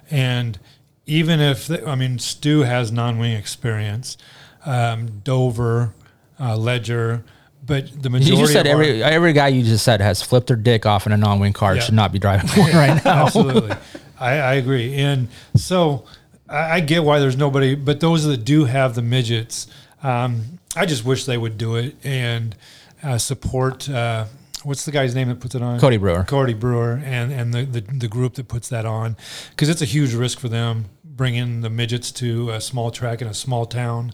[0.09, 0.57] and
[1.05, 4.17] even if they, I mean Stu has non-wing experience,
[4.65, 5.93] um, Dover,
[6.39, 7.23] uh, Ledger,
[7.63, 10.21] but the majority you just said of our- every every guy you just said has
[10.23, 11.81] flipped their dick off in a non-wing car Yeah.
[11.81, 13.25] should not be driving one right now.
[13.25, 13.75] Absolutely.
[14.19, 14.95] I, I agree.
[14.95, 16.05] And so
[16.49, 19.67] I, I get why there's nobody, but those that do have the midgets,
[20.03, 22.55] um, I just wish they would do it and
[23.03, 23.89] uh, support.
[23.89, 24.25] Uh,
[24.63, 25.79] what's the guy's name that puts it on?
[25.79, 26.23] Cody Brewer.
[26.23, 29.15] Cody Brewer and, and the, the, the group that puts that on
[29.51, 33.27] because it's a huge risk for them bringing the midgets to a small track in
[33.27, 34.13] a small town.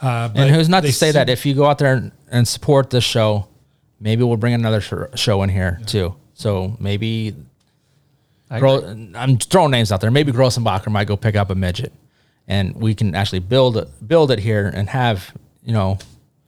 [0.00, 2.46] Uh, but And who's not to say that if you go out there and, and
[2.46, 3.48] support this show,
[3.98, 6.14] maybe we'll bring another sh- show in here too.
[6.34, 7.34] So maybe
[8.60, 10.10] Gro- I'm throwing names out there.
[10.10, 11.92] Maybe Grossenbacher might go pick up a midget,
[12.46, 15.32] and we can actually build it, build it here and have
[15.64, 15.98] you know.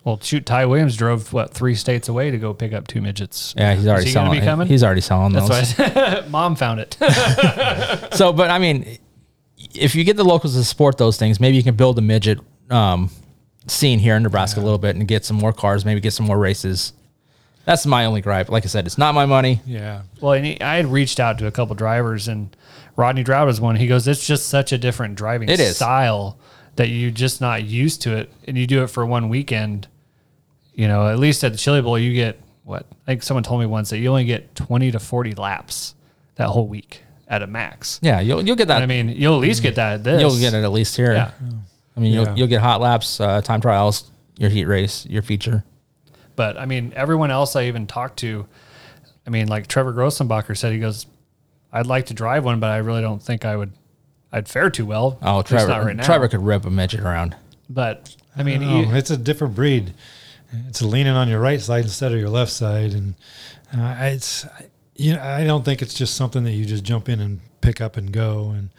[0.05, 3.55] Well, shoot, Ty Williams drove what three states away to go pick up two midgets.
[3.57, 4.40] Yeah, he's already he selling.
[4.40, 4.69] coming?
[4.69, 5.49] He's already selling those.
[5.49, 5.79] That's
[6.25, 6.97] why mom found it.
[8.14, 8.99] so, but I mean,
[9.75, 12.38] if you get the locals to support those things, maybe you can build a midget
[12.71, 13.11] um,
[13.66, 16.27] scene here in Nebraska a little bit and get some more cars, maybe get some
[16.27, 16.92] more races.
[17.67, 18.49] That's my only gripe.
[18.49, 19.61] Like I said, it's not my money.
[19.67, 20.03] Yeah.
[20.23, 22.57] well, and he, I had reached out to a couple drivers, and
[22.97, 23.77] Rodney Drought was one.
[23.77, 25.77] He goes, "It's just such a different driving It is.
[25.77, 26.39] style
[26.77, 29.89] that you're just not used to it, and you do it for one weekend.
[30.75, 32.87] You know, at least at the Chili Bowl, you get what?
[33.03, 35.95] I think someone told me once that you only get 20 to 40 laps
[36.37, 37.99] that whole week at a max.
[38.03, 38.81] Yeah, you'll you'll get that.
[38.83, 40.21] I mean, you'll at least get that at this.
[40.21, 41.15] you'll get it at least here.
[41.15, 41.31] Yeah.
[41.97, 42.21] I mean, Yeah.
[42.27, 45.65] you'll you'll get hot laps, uh, time trials, your heat race, your feature.
[46.37, 48.46] But I mean, everyone else I even talked to,
[49.27, 51.07] I mean, like Trevor Grossenbacher said, he goes,
[51.72, 53.72] "I'd like to drive one, but I really don't think I would.
[54.33, 55.18] I'd fare too well.
[55.22, 55.68] Oh, At least Trevor!
[55.68, 56.05] not right now.
[56.05, 57.35] Trevor could rip a midget around.
[57.70, 59.94] But I mean, Oh, he- it's a different breed.
[60.68, 63.14] It's leaning on your right side instead of your left side, and
[63.77, 64.46] uh, it's
[64.94, 67.81] you know I don't think it's just something that you just jump in and pick
[67.81, 68.51] up and go.
[68.51, 68.70] And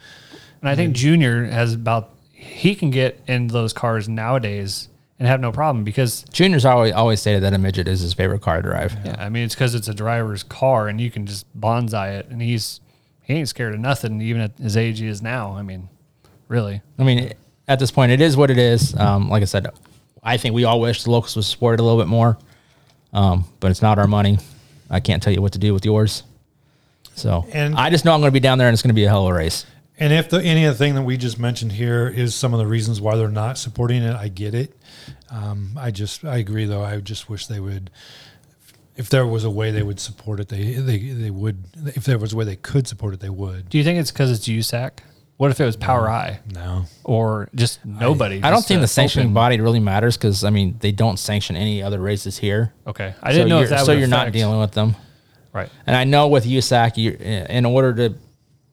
[0.60, 4.88] and I think Junior has about he can get in those cars nowadays
[5.18, 8.40] and have no problem because Junior's always always stated that a midget is his favorite
[8.40, 8.96] car to drive.
[9.04, 12.28] yeah, I mean, it's because it's a driver's car and you can just banzai it,
[12.28, 12.80] and he's
[13.22, 15.52] he ain't scared of nothing, even at his age he is now.
[15.54, 15.88] I mean,
[16.48, 16.80] really.
[16.98, 17.32] I mean,
[17.66, 18.94] at this point, it is what it is.
[18.98, 19.66] Um, like I said,
[20.22, 22.38] I think we all wish the locals would supported a little bit more,
[23.12, 24.38] um, but it's not our money.
[24.90, 26.22] I can't tell you what to do with yours.
[27.14, 28.94] So, And- I just know I'm going to be down there, and it's going to
[28.94, 29.66] be a hell of a race.
[29.98, 32.58] and if the any of the thing that we just mentioned here is some of
[32.60, 34.74] the reasons why they're not supporting it, I get it.
[35.30, 36.82] Um, I just I agree though.
[36.82, 37.90] I just wish they would.
[38.96, 41.62] If there was a way they would support it, they they they would.
[41.94, 43.68] If there was a way they could support it, they would.
[43.68, 44.98] Do you think it's because it's USAC?
[45.36, 46.38] What if it was POWRi?
[46.52, 46.84] No.
[47.04, 48.42] or just nobody?
[48.42, 51.54] I don't think the sanctioning open- body really matters because I mean they don't sanction
[51.54, 52.74] any other races here.
[52.88, 54.96] Okay, I didn't so know you're, if that so would you're not dealing with them.
[55.52, 55.70] right.
[55.86, 58.18] And I know with USAC, you in order to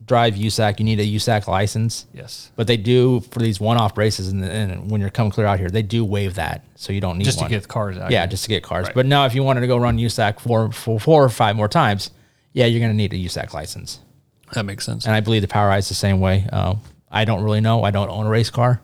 [0.06, 2.06] drive USAC, you need a USAC license.
[2.14, 2.52] Yes.
[2.56, 5.70] But they do for these one-off races, and, and when you're coming clear out here,
[5.70, 7.52] they do waive that, so you don't need Just to one.
[7.52, 8.28] get cars out Yeah, here.
[8.28, 8.86] just to get cars.
[8.88, 8.96] Right.
[8.96, 11.68] But now, if you wanted to go run USAC four, four, four or five more
[11.68, 12.12] times,
[12.54, 14.00] yeah, you're going to need a USAC license.
[14.54, 15.06] That makes sense.
[15.06, 16.48] And I believe the POWRi's the same way.
[16.52, 16.76] Uh,
[17.12, 17.84] I don't really know.
[17.84, 18.82] I don't own a race car,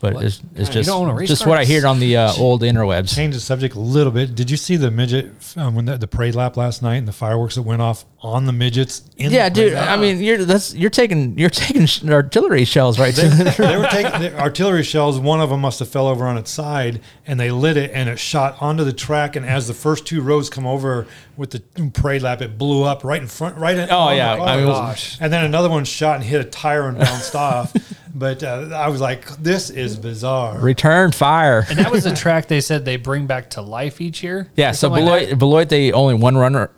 [0.00, 1.50] but it's, it's you just don't own a race just car?
[1.50, 3.14] what I hear on the uh, old interwebs.
[3.14, 4.34] Change the subject a little bit.
[4.34, 7.12] Did you see the midget um, when the, the parade lap last night and the
[7.12, 9.02] fireworks that went off on the midgets?
[9.16, 9.72] In Yeah, the dude.
[9.74, 9.88] lap?
[9.90, 14.20] I mean, you're that's you're taking you're taking artillery shells right to they were taking
[14.20, 15.18] the artillery shells.
[15.18, 18.08] One of them must have fell over on its side, and they lit it, and
[18.08, 19.36] it shot onto the track.
[19.36, 23.04] And as the first two rows come over with the parade lap, it blew up
[23.04, 23.76] right in front, right.
[23.76, 24.36] In, Oh, on the yeah.
[24.36, 24.46] car.
[24.48, 25.18] I mean, it was- Gosh.
[25.20, 27.74] and then another one shot and hit a tire and bounced off.
[28.14, 31.64] But uh, I was like, "This is bizarre." return fire.
[31.68, 34.48] and that was a track they said they bring back to life each year.
[34.56, 36.70] Yeah, Or so something Beloit, like Beloit, they only one runner.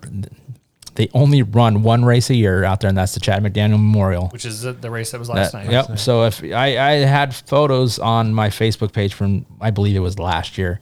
[0.95, 4.29] They only run one race a year out there, and that's the Chad McDaniel Memorial.
[4.29, 5.73] which is the, the race that was last That- night.
[5.73, 5.99] yep.
[5.99, 10.19] So if I, I had photos on my Facebook page from I believe it was
[10.19, 10.81] last year,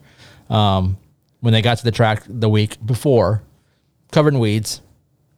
[0.49, 0.97] um,
[1.39, 3.43] when they got to the track the week before,
[4.11, 4.81] covered in weeds,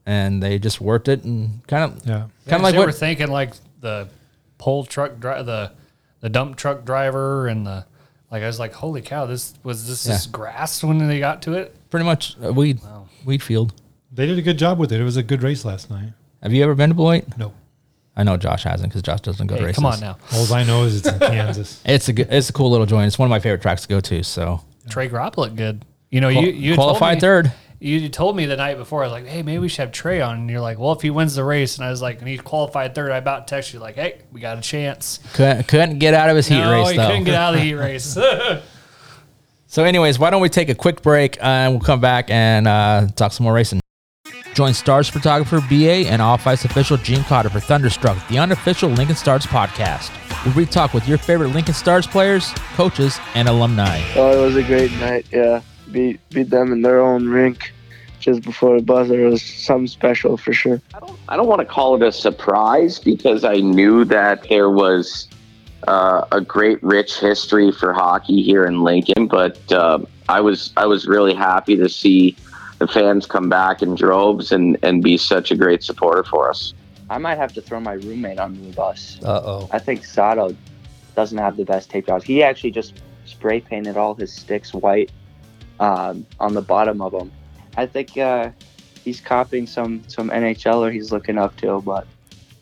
[0.06, 2.24] and they just worked it and kind of Yeah.
[2.46, 4.08] kind of like they were what thinking like the
[4.62, 5.72] pole truck dri- the
[6.20, 7.84] the dump truck driver and the
[8.30, 10.14] like I was like, holy cow, this was this Yeah.
[10.14, 11.74] is grass when they got to it.
[11.90, 12.78] pretty much a weed
[13.24, 13.72] weed field.
[14.12, 15.00] They did a good job with it.
[15.00, 16.12] It was a good race last night.
[16.42, 17.24] Have you ever been to Beloit?
[17.36, 17.52] No,
[18.16, 19.76] I know Josh hasn't because Josh doesn't go to races.
[19.76, 20.16] come on now.
[20.34, 21.82] all I know is it's in Kansas.
[21.84, 23.06] It's a good, it's a cool little joint.
[23.08, 24.22] It's one of my favorite tracks to go to.
[24.22, 25.84] So Trey Gropp looked good.
[26.10, 27.52] You know, Qual- you you qualified told me, third.
[27.82, 29.02] You told me the night before.
[29.02, 31.02] I was like, "Hey, maybe we should have Trey on." And you're like, "Well, if
[31.02, 33.10] he wins the race," and I was like, "And he qualified third.
[33.10, 36.36] I about text you like, "Hey, we got a chance." couldn't, couldn't get out of
[36.36, 37.08] his heat no, race he though.
[37.08, 38.16] couldn't get out of the heat race.
[39.66, 42.68] So, anyways, why don't we take a quick break uh, and we'll come back and
[42.68, 43.80] uh, talk some more racing.
[44.54, 49.16] Join Stars photographer BA and Off Ice official Gene Cotter for Thunderstruck, the unofficial Lincoln
[49.16, 50.10] Stars podcast,
[50.44, 54.02] where we talk with your favorite Lincoln Stars players, coaches, and alumni.
[54.14, 55.26] Oh, it was a great night.
[55.32, 55.62] Yeah,
[55.92, 57.72] beat beat them in their own rink
[58.22, 59.26] just before the buzzer.
[59.26, 60.80] It was something special for sure.
[61.28, 65.28] I don't want to call it a surprise because I knew that there was
[65.88, 69.26] uh, a great, rich history for hockey here in Lincoln.
[69.26, 72.36] But uh, I was I was really happy to see
[72.78, 76.74] the fans come back in droves and, and be such a great supporter for us.
[77.10, 79.18] I might have to throw my roommate under the bus.
[79.22, 79.68] Uh oh.
[79.70, 80.56] I think Sato
[81.14, 82.24] doesn't have the best tape jobs.
[82.24, 85.10] He actually just spray painted all his sticks white
[85.82, 87.32] um, on the bottom of them.
[87.76, 88.50] I think uh,
[89.04, 92.06] he's copying some some NHLer he's looking up to, but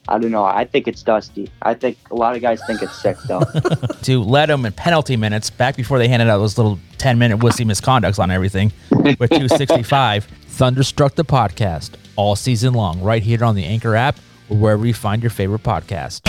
[0.09, 0.45] I don't know.
[0.45, 1.51] I think it's dusty.
[1.62, 3.43] I think a lot of guys think it's sick though.
[4.03, 7.39] To let him in penalty minutes back before they handed out those little 10 minute
[7.39, 10.25] wussy misconducts on everything with 265.
[10.25, 14.18] Thunderstruck the podcast all season long, right here on the Anchor app
[14.49, 16.23] or wherever you find your favorite podcast.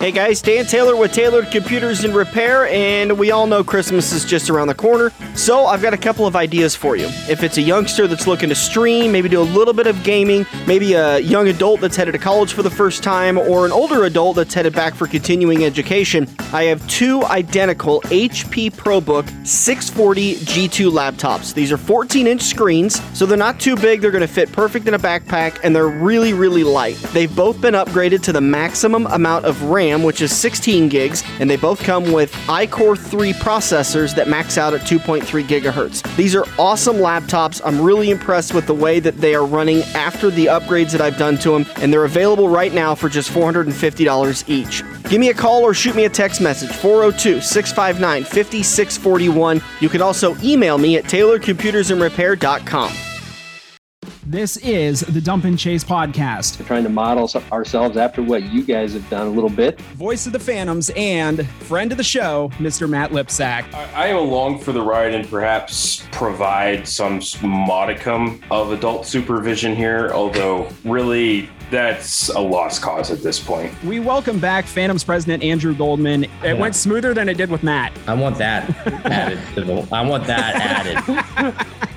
[0.00, 4.24] Hey guys, Dan Taylor with Tailored Computers and Repair, and we all know Christmas is
[4.24, 5.12] just around the corner.
[5.34, 7.04] So I've got a couple of ideas for you.
[7.28, 10.46] If it's a youngster that's looking to stream, maybe do a little bit of gaming,
[10.66, 14.04] maybe a young adult that's headed to college for the first time, or an older
[14.04, 20.90] adult that's headed back for continuing education, I have two identical HP ProBook 640 G2
[20.90, 21.52] laptops.
[21.52, 24.94] These are 14 inch screens, so they're not too big, they're to fit perfect in
[24.94, 26.96] a backpack, and they're really, really light.
[27.12, 31.50] They've both been upgraded to the maximum amount of RAM, which is 16 gigs, and
[31.50, 36.16] they both come with iCore 3 processors that max out at 2.3 gigahertz.
[36.16, 37.60] These are awesome laptops.
[37.64, 41.18] I'm really impressed with the way that they are running after the upgrades that I've
[41.18, 44.82] done to them, and they're available right now for just $450 each.
[45.08, 49.60] Give me a call or shoot me a text message 402 659 5641.
[49.80, 53.09] You can also email me at taylorcomputersandrepair.com.
[54.30, 56.60] This is the Dump and Chase podcast.
[56.60, 59.80] We're trying to model ourselves after what you guys have done a little bit.
[59.96, 62.88] Voice of the Phantoms and friend of the show, Mr.
[62.88, 63.74] Matt Lipsack.
[63.74, 70.10] I am along for the ride and perhaps provide some modicum of adult supervision here,
[70.14, 73.74] although really that's a lost cause at this point.
[73.82, 76.26] We welcome back Phantoms president Andrew Goldman.
[76.44, 77.92] It went smoother than it did with Matt.
[78.06, 78.70] I want that
[79.06, 79.40] added.
[79.56, 81.66] to the- I want that added.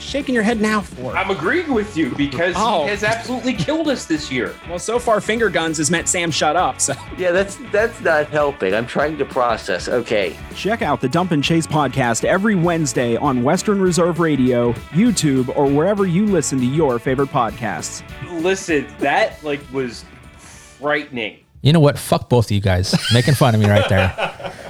[0.00, 1.14] What are you shaking your head now for?
[1.14, 2.84] I'm agreeing with you because Oh.
[2.84, 4.54] he has absolutely killed us this year.
[4.66, 6.80] Well, so far, finger guns has meant Sam shut up.
[6.80, 8.74] So Yeah, that's that's not helping.
[8.74, 9.88] I'm trying to process.
[9.90, 10.34] Okay.
[10.54, 15.66] check out the Dump and Chase podcast every Wednesday on Western Reserve Radio, YouTube, or
[15.66, 18.02] wherever you listen to your favorite podcasts.
[18.40, 20.06] Listen, that like was
[20.38, 21.40] frightening.
[21.60, 21.98] You know what?
[21.98, 22.94] Fuck both of you guys.
[23.12, 24.52] Making fun of me right there.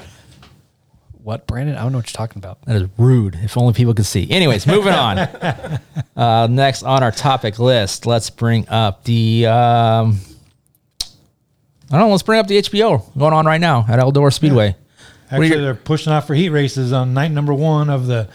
[1.31, 1.77] What, Brandon?
[1.77, 2.61] I don't know what you're talking about.
[2.63, 3.39] That is rude.
[3.41, 4.29] If only people could see.
[4.29, 5.29] Anyways, moving on.
[6.17, 9.47] Uh, next on our topic list, let's bring up the.
[9.47, 10.19] Um,
[11.01, 12.09] I don't know.
[12.11, 14.75] Let's bring up the HBO going on right now at Eldora Speedway.
[14.75, 18.07] What are Actually, your- they're pushing off for heat races on night number one of
[18.07, 18.29] the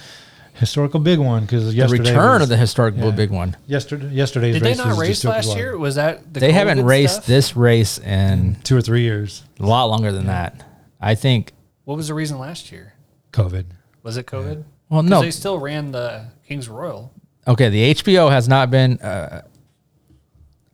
[0.53, 3.11] historical big one because the return was- of the historical yeah.
[3.11, 3.57] big one.
[3.67, 5.77] Yesterday, yesterday's Did they not race last as year?
[5.77, 7.25] Was that the they haven't raced stuff?
[7.27, 9.43] this race in two or three years.
[9.59, 10.65] a lot longer than that.
[10.99, 11.51] I think.
[11.85, 12.93] What was the reason last year?
[13.31, 13.65] COVID.
[14.03, 14.63] Was it COVID?
[14.89, 15.21] Well, no.
[15.21, 17.11] They still ran the Kings Royal.
[17.47, 18.99] Okay, the HBO has not been.
[18.99, 19.43] Uh,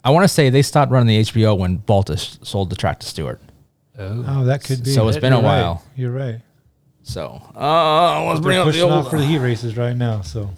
[0.03, 3.07] I want to say they stopped running the HBO when Baltes sold the track to
[3.07, 3.39] Stewart.
[3.99, 4.89] Oh, Oh, that could be.
[4.91, 5.61] So it's been a You're right.
[5.61, 5.83] while.
[5.95, 6.39] You're right.
[7.03, 9.05] So uh, let's They're bring up the pushing old.
[9.05, 10.21] off for the heat races right now.
[10.21, 10.49] So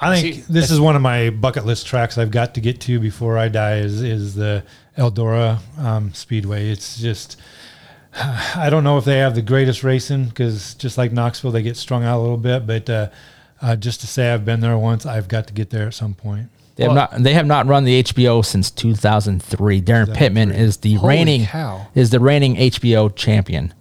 [0.00, 2.80] I think See, this is one of my bucket list tracks I've got to get
[2.82, 3.78] to before I die.
[3.78, 4.64] Is is the
[4.96, 6.70] Eldora um, Speedway?
[6.70, 7.36] It's just
[8.56, 11.76] I don't know if they have the greatest racing because just like Knoxville, they get
[11.76, 12.66] strung out a little bit.
[12.66, 13.08] But uh,
[13.60, 16.14] uh, just to say I've been there once, I've got to get there at some
[16.14, 16.48] point.
[16.76, 17.22] They have not.
[17.22, 19.82] They have not run the HBO since 2003.
[19.82, 21.88] Daryn Pittman is the Holy reigning cow.
[21.94, 23.74] is the reigning HBO champion.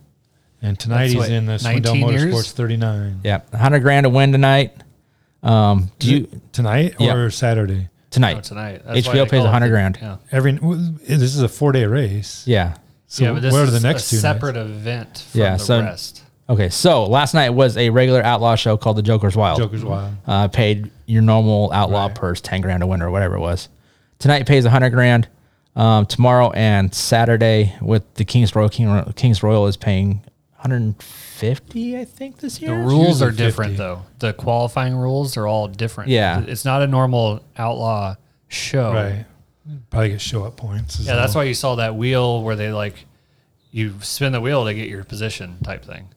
[0.64, 2.24] And tonight That's he's what, in the Swindell 19 years?
[2.24, 3.22] Motorsports 39.
[3.24, 4.74] Yeah, 100 grand to win tonight.
[5.44, 7.14] Um, do you tonight Yeah.
[7.14, 7.90] or Saturday?
[8.10, 8.38] tonight?
[8.38, 8.82] Oh, tonight.
[8.86, 10.00] That's HBO pays call it 100 grand.
[10.02, 10.18] Yeah.
[10.32, 12.44] Every this is a four day race.
[12.48, 12.78] Yeah.
[13.08, 14.16] So yeah, but this where are is the next a two?
[14.18, 14.22] nights?
[14.22, 16.24] separate event from Yeah, the so- rest.
[16.50, 19.58] Okay, so last night was a regular outlaw show called the Joker's Wild.
[19.60, 20.14] Joker's Wild.
[20.26, 23.68] Uh, paid your normal outlaw purse, 10 grand a win or whatever it was.
[24.20, 25.28] Tonight pays 100 grand.
[25.76, 30.22] Um, tomorrow and Saturday with the Kings Royal, King, Kings Royal is paying
[30.62, 32.72] 150, I think, this year.
[32.78, 33.78] The rules are different 50.
[33.78, 34.02] though.
[34.20, 36.10] The qualifying rules are all different.
[36.10, 36.42] Yeah.
[36.48, 38.16] It's not a normal outlaw
[38.48, 38.94] show.
[38.94, 39.26] Right.
[39.90, 41.00] Probably get show up points.
[41.00, 43.06] as Yeah, that's why you saw that wheel where they like
[43.72, 46.10] you spin the wheel to get your position type thing.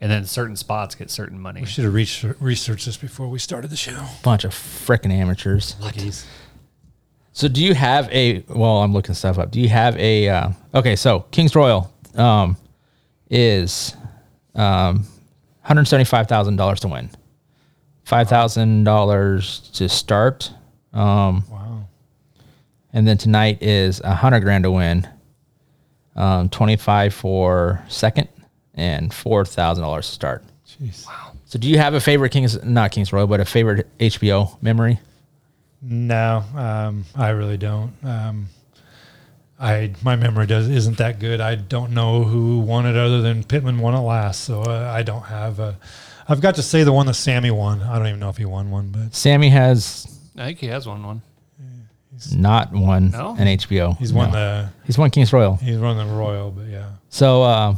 [0.00, 1.60] And then certain spots get certain money.
[1.62, 3.98] We should have researched, researched this before we started the show.
[4.22, 5.74] Bunch of freaking amateurs.
[7.32, 8.44] So do you have a?
[8.48, 9.50] Well, I'm looking stuff up.
[9.50, 10.28] Do you have a?
[10.28, 12.56] Uh, okay, so Kings Royal um,
[13.30, 13.94] is
[14.54, 15.00] um,
[15.62, 17.10] 175 thousand dollars to win,
[18.04, 20.50] five thousand dollars to start.
[20.92, 21.55] Um, Wow.
[22.96, 25.06] And then tonight is a hundred grand to win,
[26.16, 28.26] um, 25 for second,
[28.72, 30.44] and four thousand dollars to start.
[30.66, 31.06] Jeez.
[31.06, 31.32] Wow.
[31.44, 32.64] So do you have a favorite Kings?
[32.64, 34.98] Not Kings Royal, but a favorite HBO memory?
[35.82, 37.92] No, um, I really don't.
[38.02, 38.48] Um,
[39.60, 41.42] I my memory does isn't that good.
[41.42, 45.02] I don't know who won it other than Pittman won it last, so uh, I
[45.02, 45.78] don't have a.
[46.26, 47.82] I've got to say the one that Sammy won.
[47.82, 50.88] I don't even know if he won one, but Sammy has I think he has
[50.88, 51.22] won one
[52.30, 52.40] one.
[52.42, 53.36] not won No?
[53.38, 53.96] an HBO.
[53.98, 54.36] he's won No.
[54.36, 55.56] the He's won Kings Royal.
[55.56, 56.50] he's won the Royal.
[56.50, 57.76] But yeah, So uh,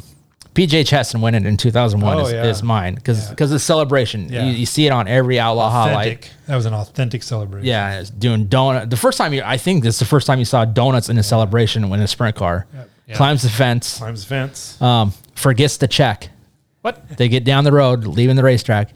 [0.54, 2.44] PJ Chesson winning in 2001 Oh, is, yeah.
[2.44, 3.30] is mine because Yeah.
[3.30, 4.44] because the celebration Yeah.
[4.44, 5.94] you, you see it on every outlaw highlight.
[6.06, 6.30] authentic.
[6.46, 7.66] That was an authentic celebration.
[7.66, 8.90] Yeah, it's doing donut.
[8.90, 11.18] The first time you, I think this is the first time you saw donuts in
[11.18, 12.66] a celebration when a sprint car
[13.06, 13.14] Yeah.
[13.14, 14.80] climbs the fence, climbs the fence.
[14.82, 16.30] um, forgets the check.
[16.82, 17.16] What?
[17.16, 18.90] They get down the road, leaving the racetrack.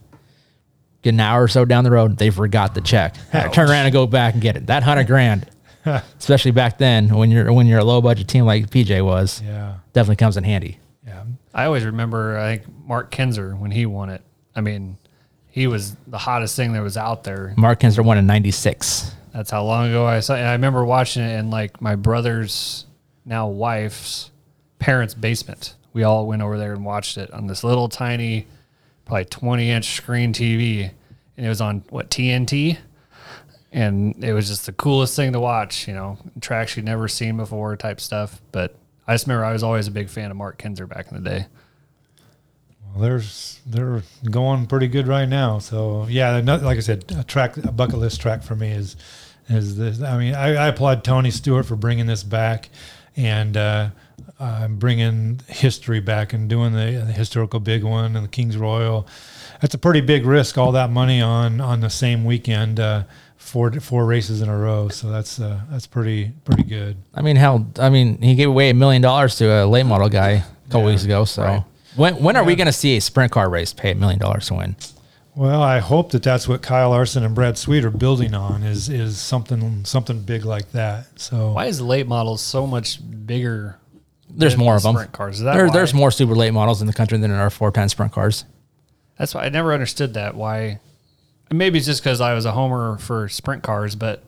[1.02, 3.16] Get an hour or so down the road, they forgot the check.
[3.52, 4.66] Turn around and go back and get it.
[4.68, 5.48] That hundred grand,
[5.84, 9.74] especially back then when you're when you're a low budget team like PJ was, Yeah,
[9.92, 10.78] definitely comes in handy.
[11.06, 11.24] yeah.
[11.52, 14.22] I always remember I think Mark Kinser when he won it.
[14.54, 14.96] I mean,
[15.48, 17.52] he was the hottest thing that was out there.
[17.56, 19.12] Mark Kinser won in '96.
[19.32, 20.34] That's how long ago I saw.
[20.34, 22.84] And I remember watching it in like my brother's
[23.24, 24.30] now wife's
[24.78, 25.74] parents' basement.
[25.94, 28.46] We all went over there and watched it on this little tiny,
[29.04, 30.90] probably twenty inch screen TV,
[31.36, 32.78] and it was on what TNT,
[33.72, 35.86] and it was just the coolest thing to watch.
[35.88, 38.40] You know, tracks you'd never seen before, type stuff.
[38.52, 38.76] But
[39.06, 41.30] I just remember I was always a big fan of Mark Kinser back in the
[41.30, 41.46] day.
[42.92, 45.58] Well, there's they're going pretty good right now.
[45.58, 48.96] So yeah, no- like I said, a track, a bucket list track for me is
[49.48, 50.00] is this.
[50.02, 52.68] I mean, I, I applaud Tony Stewart for bringing this back
[53.16, 53.90] and uh,
[54.42, 59.06] uh, bringing history back and doing the, the historical big one and the King's Royal.
[59.60, 60.58] That's a pretty big risk.
[60.58, 62.80] All that money on on the same weekend.
[62.80, 63.04] Uh,
[63.42, 66.96] Four, four races in a row, so that's uh, that's pretty pretty good.
[67.12, 70.08] I mean, hell, I mean, he gave away a million dollars to a late model
[70.08, 71.24] guy a couple Yeah, weeks ago.
[71.24, 71.64] So right.
[71.96, 74.46] when when are we going to see a sprint car race pay a million dollars
[74.46, 74.76] to win?
[75.34, 78.88] Well, I hope that that's what Kyle Larson and Brad Sweet are building on is
[78.88, 81.06] is something something big like that.
[81.18, 83.76] So Why is late models so much bigger?
[84.34, 84.94] There's more of them.
[84.94, 85.40] Sprint cars.
[85.40, 88.44] There, there's more super late models in the country than there are 410 sprint cars.
[89.18, 90.34] That's why I never understood that.
[90.34, 90.80] Why?
[91.50, 94.22] Maybe it's just because I was a homer for sprint cars, but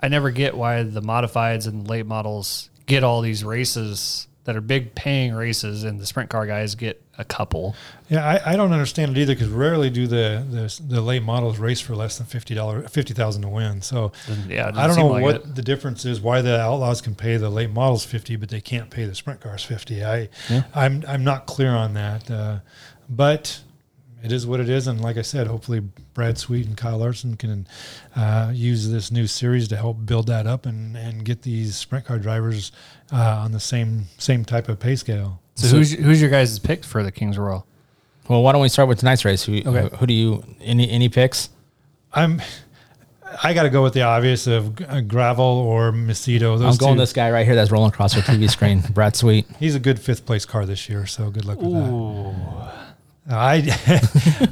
[0.00, 4.60] I never get why the modifieds and late models get all these races that are
[4.60, 7.76] big paying races, and the sprint car guys get a couple.
[8.08, 11.58] Yeah, I, I don't understand it either because rarely do the, the the late models
[11.58, 13.82] race for less than fifty dollars, fifty thousand to win.
[13.82, 14.12] So
[14.48, 15.54] yeah, I don't know like what it.
[15.54, 16.20] the difference is.
[16.20, 19.40] Why the outlaws can pay the late models fifty, but they can't pay the sprint
[19.40, 20.04] cars fifty.
[20.04, 20.62] I Yeah.
[20.74, 22.58] I'm I'm not clear on that, uh,
[23.08, 23.60] but
[24.22, 24.86] it is what it is.
[24.86, 25.80] And like I said, hopefully
[26.14, 27.66] Brad Sweet and Kyle Larson can
[28.14, 32.06] uh, use this new series to help build that up and, and get these sprint
[32.06, 32.72] car drivers
[33.12, 35.41] uh, on the same same type of pay scale.
[35.54, 37.66] So, who's who's your guys' pick for the Kings Royal?
[38.28, 39.42] Well, why don't we start with tonight's race?
[39.44, 39.94] Who, Okay.
[39.96, 41.50] who do you any any picks?
[42.12, 42.40] I'm.
[43.42, 46.58] I got to go with the obvious of uh, gravel or Macedo.
[46.58, 47.00] Those I'm going two.
[47.00, 49.46] this guy right here that's rolling across our TV screen, Brad Sweet.
[49.58, 52.72] He's a good fifth place car this year, so good luck with that.
[53.30, 53.58] I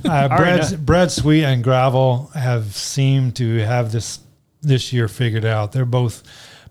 [0.09, 0.87] uh, Brad.
[0.87, 4.21] Brad Sweet and Gravel have seemed to have this
[4.63, 5.73] this year figured out.
[5.73, 6.23] They're both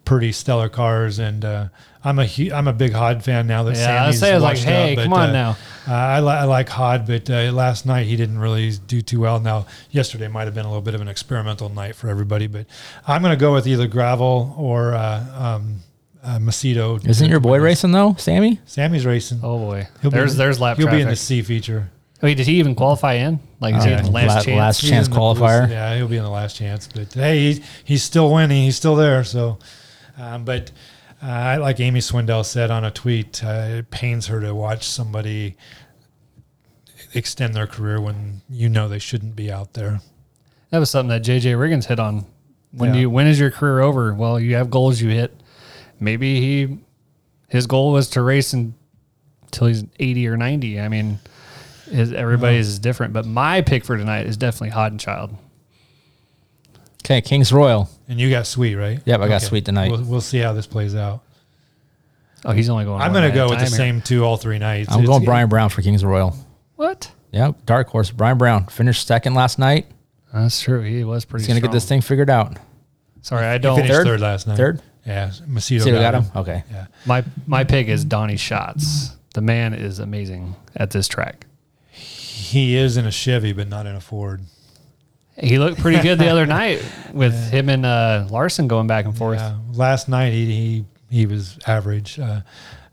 [0.06, 1.68] pretty stellar cars, and uh,
[2.04, 4.36] I'm a hu- I'm a big Hod fan now that Yeah, I Sammy's say I
[4.36, 5.58] was like, hey, up, come but, on uh, now.
[5.88, 9.20] Uh, I, li- I like Hod, but uh, last night he didn't really do too
[9.22, 9.40] well.
[9.40, 12.68] Now yesterday might have been a little bit of an experimental night for everybody, but
[13.08, 15.80] I'm going to go with either Gravel or uh, um,
[16.24, 17.06] uh, Macedo.
[17.06, 18.60] Isn't your boy racing though, Sammy?
[18.66, 19.40] Sammy's racing.
[19.44, 21.16] Oh boy, He'll be there's in- there's lap He'll be in the.
[21.18, 21.90] C feature.
[22.22, 23.40] Wait, did he even qualify in?
[23.62, 24.58] Like, is he Uh, in the last la- chance?
[24.58, 25.70] last He's chance in the- qualifier.
[25.70, 26.88] Yeah, he'll be in the last chance.
[26.94, 28.64] But hey, he's, he's still winning.
[28.64, 29.24] He's still there.
[29.24, 29.58] So,
[30.18, 30.70] um, but
[31.22, 35.56] uh, like Amy Swindell said on a tweet, uh, it pains her to watch somebody
[37.14, 40.02] extend their career when you know they shouldn't be out there.
[40.70, 42.26] That was something that JJ Riggins hit on.
[42.72, 42.94] When Yeah.
[42.94, 44.14] do you when is your career over?
[44.14, 45.36] Well, you have goals you hit.
[46.00, 46.78] Maybe he
[47.48, 50.80] his goal was to race until he's 80 or 90.
[50.80, 51.18] I mean,
[51.90, 55.36] his, everybody's is different, but my pick for tonight is definitely Haudenschild.
[57.10, 57.90] Okay, Kings Royal.
[58.08, 59.00] And you got Sweet, right?
[59.04, 59.90] Yep, I got Sweet tonight.
[59.90, 61.24] We'll, we'll see how this plays out.
[62.46, 63.02] Oh, he's only going.
[63.02, 63.78] I'm one going to night go with the time here.
[63.78, 64.92] same two all three nights.
[64.92, 66.36] I'm It's- going Brian Brown for Kings Royal.
[66.76, 67.12] What?
[67.32, 68.12] Yep, dark horse.
[68.12, 69.88] Brian Brown finished second last night.
[70.32, 70.82] That's true.
[70.84, 71.44] He was pretty.
[71.44, 71.48] Good.
[71.54, 72.58] He's gonna get this thing figured out.
[73.22, 73.76] Sorry, I don't.
[73.76, 74.06] finished Third?
[74.06, 74.58] third, last night.
[74.58, 74.82] Third?
[75.06, 76.24] Yeah, Macedo, Macedo got, got him.
[76.24, 76.32] him?
[76.38, 76.64] Okay.
[76.72, 76.86] Yeah.
[77.08, 79.16] My my pick is Donny Schatz.
[79.34, 81.46] The man is amazing at this track.
[81.92, 84.42] He is in a Chevy, but not in a Ford.
[85.42, 86.84] He looked pretty good the other night
[87.14, 89.40] with him and uh, Larson going back and forth.
[89.40, 92.20] Yeah, last night he he, he was average.
[92.20, 92.42] Uh,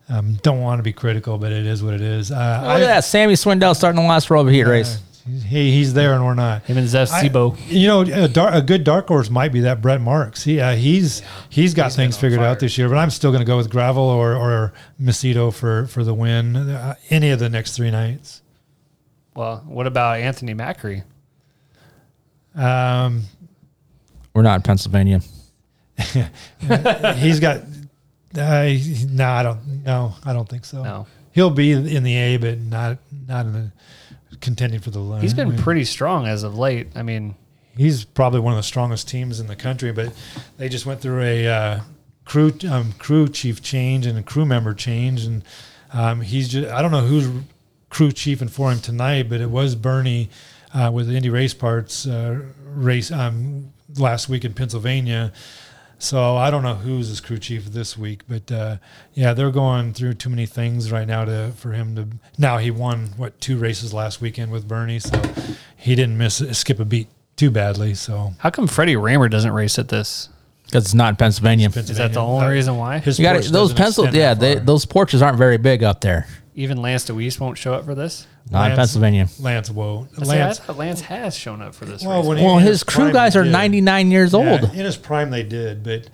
[0.08, 2.30] um, don't want to be critical, but it is what it is.
[2.30, 5.00] Uh, Look at that, Sammy Swindell starting the last row of a heat race.
[5.26, 6.62] He, he's there and we're not.
[6.66, 7.58] Him and Zev I- Sibo.
[7.66, 10.44] You know, a, dar- a good dark horse might be that Brett Marks.
[10.44, 13.46] He uh, he's he's got things figured out this year, but I'm still going to
[13.46, 14.72] go with Gravel or or
[15.02, 16.54] Macedo for for the win.
[16.54, 18.42] Uh, any of the next three nights.
[19.34, 21.02] Well, what about Anthony Macri?
[22.56, 23.22] Um,
[24.34, 25.20] We're not in Pennsylvania.
[27.16, 27.62] he's got.
[28.36, 29.84] Uh, he- no, I don't.
[29.84, 30.82] No, I don't think so.
[30.82, 31.06] No.
[31.32, 32.98] he'll be in the A, but not
[33.28, 33.70] not in the
[34.40, 35.00] contending for the.
[35.00, 35.22] line.
[35.22, 35.58] He's been win.
[35.58, 36.88] pretty strong as of late.
[36.94, 37.34] I mean,
[37.76, 40.12] he's probably one of the strongest teams in the country, but
[40.58, 41.80] they just went through a uh,
[42.24, 45.42] crew um, crew chief change and a crew member change, and
[45.92, 47.28] um, he's just I don't know who's
[47.88, 50.28] crew chiefing for him tonight, but it was Bernie
[50.76, 55.32] uh, with Indy Race Parts uh, race um, last week in Pennsylvania.
[55.98, 58.76] So I don't know who's his crew chief this week, but uh,
[59.14, 62.06] yeah, they're going through too many things right now to for him to.
[62.36, 65.18] Now he won what two races last weekend with Bernie, so
[65.74, 67.94] he didn't miss skip a beat too badly.
[67.94, 70.28] So how come Freddie Rahmer doesn't race at this?
[70.66, 71.70] Because it's not in Pennsylvania.
[71.74, 72.98] Is that the only reason why?
[72.98, 74.08] His You got porch those doesn't pencil.
[74.08, 76.26] Yeah, they, those porches aren't very big up there.
[76.56, 78.26] Even Lance Dewease won't show up for this.
[78.50, 79.28] Not in Lance- Pennsylvania.
[79.40, 80.10] Lance won't.
[80.20, 80.58] I say, I Lance.
[80.60, 82.04] thought Lance has shown up for this.
[82.04, 82.42] Well, race.
[82.42, 84.62] Well, in his crew guys are 99 years Yeah, old.
[84.62, 86.08] in his prime, they did, but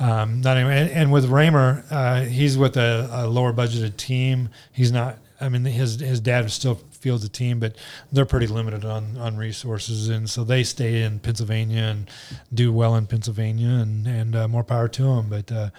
[0.00, 0.72] um, not anymore.
[0.72, 4.48] And, and with Rahmer, uh, he's with a, a lower budgeted team.
[4.72, 5.18] He's not.
[5.40, 7.76] I mean, his his dad still fields a team, but
[8.10, 12.10] they're pretty limited on on resources, and so they stay in Pennsylvania and
[12.52, 15.28] do well in Pennsylvania, and and uh, more power to them.
[15.28, 15.70] But uh,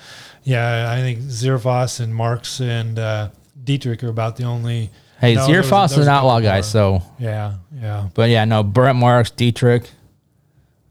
[0.43, 3.29] yeah, I think Zearfoss and Marks and uh,
[3.63, 4.89] Dietrich are about the only.
[5.19, 6.63] Hey, No, there was- Zearfoss is there an outlaw guy, more.
[6.63, 7.01] so.
[7.19, 8.09] Yeah, yeah.
[8.13, 9.89] But yeah, no, Brett Marks, Dietrich,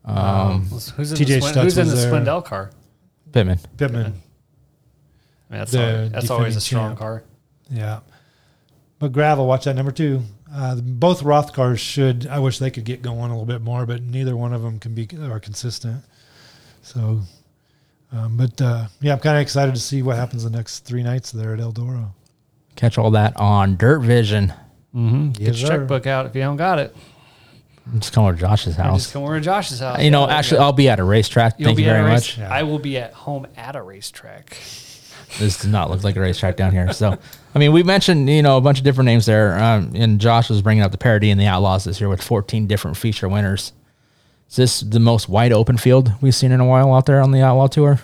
[0.04, 2.04] um, who's in, TJ the, Swin- Stutts who's in the was.
[2.06, 2.70] Swindell car?
[3.32, 3.58] Pittman.
[3.76, 4.06] Pittman.
[4.06, 4.14] I mean,
[5.60, 6.98] that's The always, that's always a defending strong champ.
[6.98, 7.22] car.
[7.70, 8.00] Yeah.
[8.98, 10.22] But gravel, watch that number two.
[10.52, 12.26] Uh, both Roth cars should.
[12.26, 14.78] I wish they could get going a little bit more, but neither one of them
[14.78, 16.02] can be are consistent.
[16.82, 17.20] So,
[18.12, 21.02] um, but uh, yeah, I'm kind of excited to see what happens the next three
[21.02, 22.08] nights there at Eldora.
[22.76, 24.52] Catch all that on Dirt Vision.
[24.94, 25.30] Mm-hmm.
[25.32, 25.78] Get Yes, your sir.
[25.78, 26.94] checkbook out if you don't got it.
[27.98, 29.02] Just come over to Josh's house.
[29.02, 30.00] Just come over to Josh's house.
[30.02, 30.58] You know, Yeah, actually.
[30.60, 31.54] I'll be at a racetrack.
[31.58, 32.36] You'll Thank you very a much.
[32.38, 34.50] race- I will be at home at a racetrack.
[35.38, 36.92] this does not look like a racetrack down here.
[36.92, 37.16] So,
[37.54, 40.48] I mean, we mentioned you know a bunch of different names there, um, and Josh
[40.50, 43.72] was bringing up the parody and the Outlaws this year with 14 different feature winners.
[44.50, 47.30] Is this the most wide open field we've seen in a while out there on
[47.32, 48.00] the Outlaw Tour?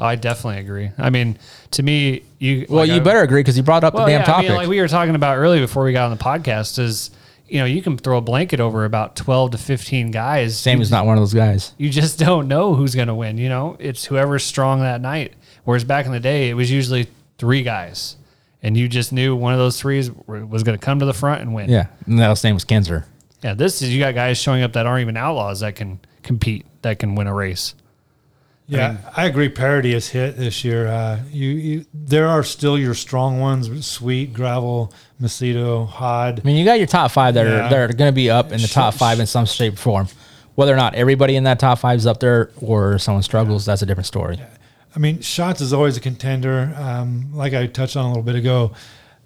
[0.00, 0.90] I definitely agree.
[0.98, 1.38] I mean,
[1.72, 4.12] to me, you Well, like you I- better agree because you brought up Well, the
[4.12, 4.46] damn yeah, topic.
[4.46, 7.10] I mean, like we were talking about earlier before we got on the podcast, is
[7.48, 10.58] you know you can throw a blanket over about twelve to fifteen guys.
[10.58, 11.74] Sam is not one of those guys.
[11.78, 13.38] you just don't know who's going to win.
[13.38, 15.34] You know, it's whoever's strong that night.
[15.64, 17.06] Whereas back in the day, it was usually
[17.38, 18.16] three guys,
[18.62, 21.42] and you just knew one of those threes was going to come to the front
[21.42, 21.68] and win.
[21.68, 23.04] Yeah, and that was name was Kinser.
[23.42, 23.52] yeah.
[23.54, 26.98] This is you got guys showing up that aren't even outlaws that can compete, that
[26.98, 27.74] can win a race.
[28.70, 29.48] Yeah, I, agree.
[29.48, 30.86] Parity is hit this year.
[30.86, 36.40] Uh, you, you, there are still your strong ones: Sweet, Gravel, Macedo, Hod.
[36.40, 37.66] I mean, you got your top five that Yeah.
[37.66, 39.76] are that are going to be up in the top five in some shape or
[39.76, 40.08] form.
[40.54, 43.82] Whether or not everybody in that top five is up there or someone struggles, that's
[43.82, 44.38] a different story.
[44.94, 46.74] I mean, Schatz is always a contender.
[46.76, 48.72] Um, like I touched on a little bit ago,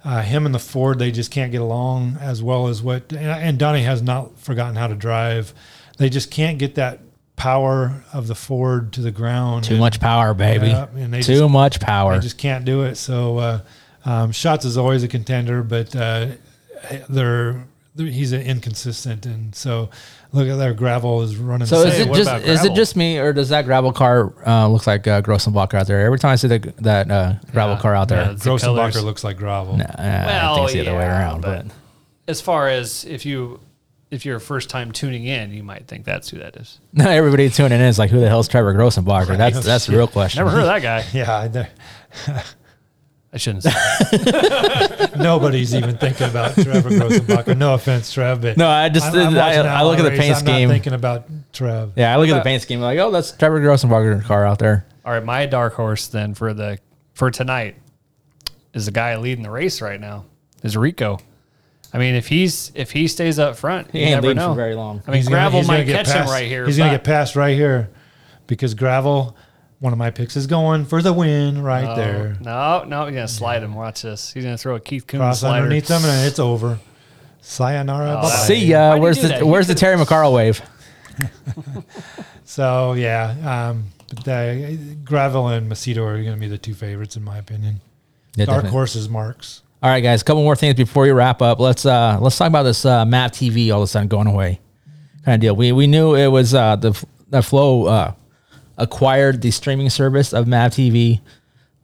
[0.04, 3.12] uh, him and the Ford, they just can't get along as well as what.
[3.12, 5.54] And, and Donnie has not forgotten how to drive.
[5.96, 7.00] They just can't get that
[7.36, 9.64] power of the Ford to the ground.
[9.64, 10.68] Too much power, baby.
[10.68, 12.14] Yeah, and they Too just- much power.
[12.14, 12.96] They just can't do it.
[12.96, 13.60] So uh,
[14.04, 16.28] um, Schatz is always a contender, but uh,
[17.08, 17.64] they're,
[17.94, 19.90] they're he's inconsistent, and so
[20.32, 21.66] look at their gravel is running.
[21.66, 23.92] So the is it What just about is it just me or does that gravel
[23.92, 26.04] car uh, look like uh, Grossenbacher out there?
[26.04, 29.24] Every time I see the, that uh, gravel car out there, Yeah, it's the looks
[29.24, 29.76] like gravel?
[29.76, 31.42] Nah, I think it's the other way around.
[31.42, 31.66] But,
[32.26, 33.60] as far as if you
[34.10, 36.80] if you're a first time tuning in, you might think that's who that is.
[36.92, 39.36] no, everybody tuning in is like, who the hell's Trevor Grossenbacher?
[39.36, 40.38] That's that's the real question.
[40.44, 41.04] Never heard of that guy.
[41.12, 41.66] Yeah, I know.
[43.32, 43.72] I shouldn't say.
[45.16, 47.56] Nobody's even thinking about Trevor Grossenbacher.
[47.56, 50.38] No offense, Trev, but No, I just- I- watching I look at the paint race,
[50.38, 50.68] I'm not scheme.
[50.68, 51.92] thinking about Trev.
[51.96, 54.86] Yeah, I look at the paint scheme like, oh, that's Trevor Grossenbacher car out there.
[55.04, 56.78] All right, my dark horse then for the
[57.14, 57.76] for tonight
[58.72, 60.24] is the guy leading the race right now.
[60.62, 61.18] Is Rico.
[61.94, 64.50] I mean, if he's if he stays up front, He you ain't never leading know.
[64.50, 65.00] for very long.
[65.06, 66.66] I mean, He's gonna- gravel he's gonna might get catch him passed- right here.
[66.66, 67.88] He's going to but- get passed right here
[68.48, 69.36] because gravel.
[69.80, 72.36] One of my picks is going for the win right Oh, there.
[72.40, 73.74] No, no, he's gonna slide him.
[73.74, 74.32] Watch this.
[74.32, 75.62] He's gonna throw a Keith Kunz Cross slider.
[75.64, 76.78] underneath them and it's over.
[77.42, 78.12] Sayonara.
[78.12, 78.28] Oh, bye-bye.
[78.46, 78.88] See ya.
[78.90, 79.40] Why'd you Where's do the that?
[79.40, 80.62] You Where's the could've- Terry McCarl wave?
[82.44, 83.84] So yeah, um,
[84.14, 87.80] but the, gravel and Macedo are going to be the two favorites in my opinion.
[88.36, 88.70] Yeah, Dark definitely.
[88.72, 89.62] horses, marks.
[89.84, 90.22] All right, guys.
[90.22, 91.60] A couple more things before we wrap up.
[91.60, 94.58] Let's uh let's talk about this uh, Mav TV all of a sudden going away
[95.26, 95.54] kind of deal.
[95.54, 98.12] We we knew it was uh the the Flo uh,
[98.78, 101.20] acquired the streaming service of Mav TV,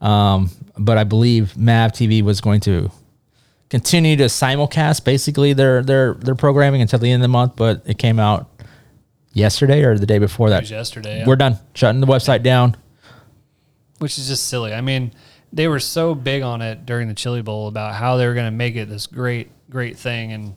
[0.01, 0.49] um,
[0.79, 2.89] but I believe Mav TV was going to
[3.69, 7.55] continue to simulcast basically their their their programming until the end of the month.
[7.55, 8.49] But it came out
[9.33, 10.61] yesterday or the day before that.
[10.61, 11.27] was yesterday, yeah.
[11.27, 12.77] We're done shutting the website down.
[13.99, 14.73] which is just silly.
[14.73, 15.11] I mean,
[15.53, 18.47] they were so big on it during the Chili Bowl about how they were going
[18.47, 20.55] to make it this great, great thing, and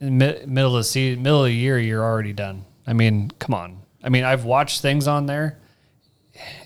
[0.00, 2.64] in the middle of the season, middle of the year, you're already done.
[2.86, 3.82] I mean, come on.
[4.02, 5.58] I mean, I've watched things on there.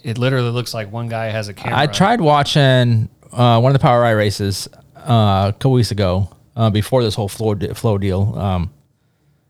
[0.02, 1.78] It literally looks like one guy has a camera.
[1.78, 6.70] I tried watching uh, one of the POWRi races uh, a couple weeks ago uh,
[6.70, 8.72] before this whole Flo Flo deal um,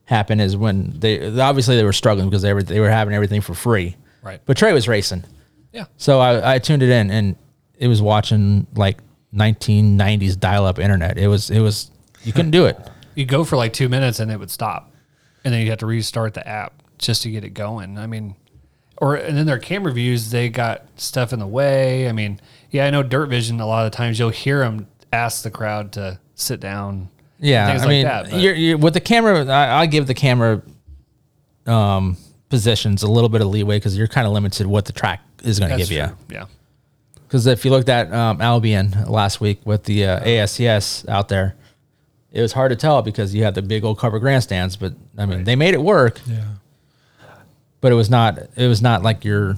[0.07, 0.41] happened.
[0.41, 3.53] Is when they obviously they were struggling because they were they were having everything for
[3.55, 3.97] free.
[4.23, 4.41] Right.
[4.47, 5.25] But Trey was racing.
[5.73, 5.85] Yeah.
[5.99, 7.37] So I, I tuned it in and
[7.79, 8.99] it was watching like
[9.35, 11.19] 1990s dial up internet.
[11.19, 11.91] It was it was
[12.23, 12.79] you couldn't do it.
[13.17, 14.93] You go for like two minutes and it would stop,
[15.45, 17.97] and then you have to restart the app just to get it going.
[17.97, 18.35] I mean,
[18.97, 22.09] or and then their camera views, they got stuff in the way.
[22.09, 23.61] I mean, yeah, I know Dirt Vision.
[23.61, 27.09] A lot of times you'll hear them ask the crowd to sit down.
[27.39, 28.33] Yeah, things I like mean, that.
[28.33, 30.61] you're, you're, with the camera, I, I give the camera
[31.67, 32.17] um,
[32.49, 35.59] positions a little bit of leeway because you're kind of limited what the track is
[35.59, 36.07] going to give you.
[36.07, 36.47] true, Yeah.
[37.35, 41.57] Because if you looked at um, Albion last week with the uh, ASCS out there,
[42.31, 44.77] it was hard to tell because you had the big old cover grandstands.
[44.77, 46.21] But I mean, they made it work.
[46.29, 46.45] Yeah.
[47.81, 48.39] But it was not.
[48.55, 49.57] It was not like your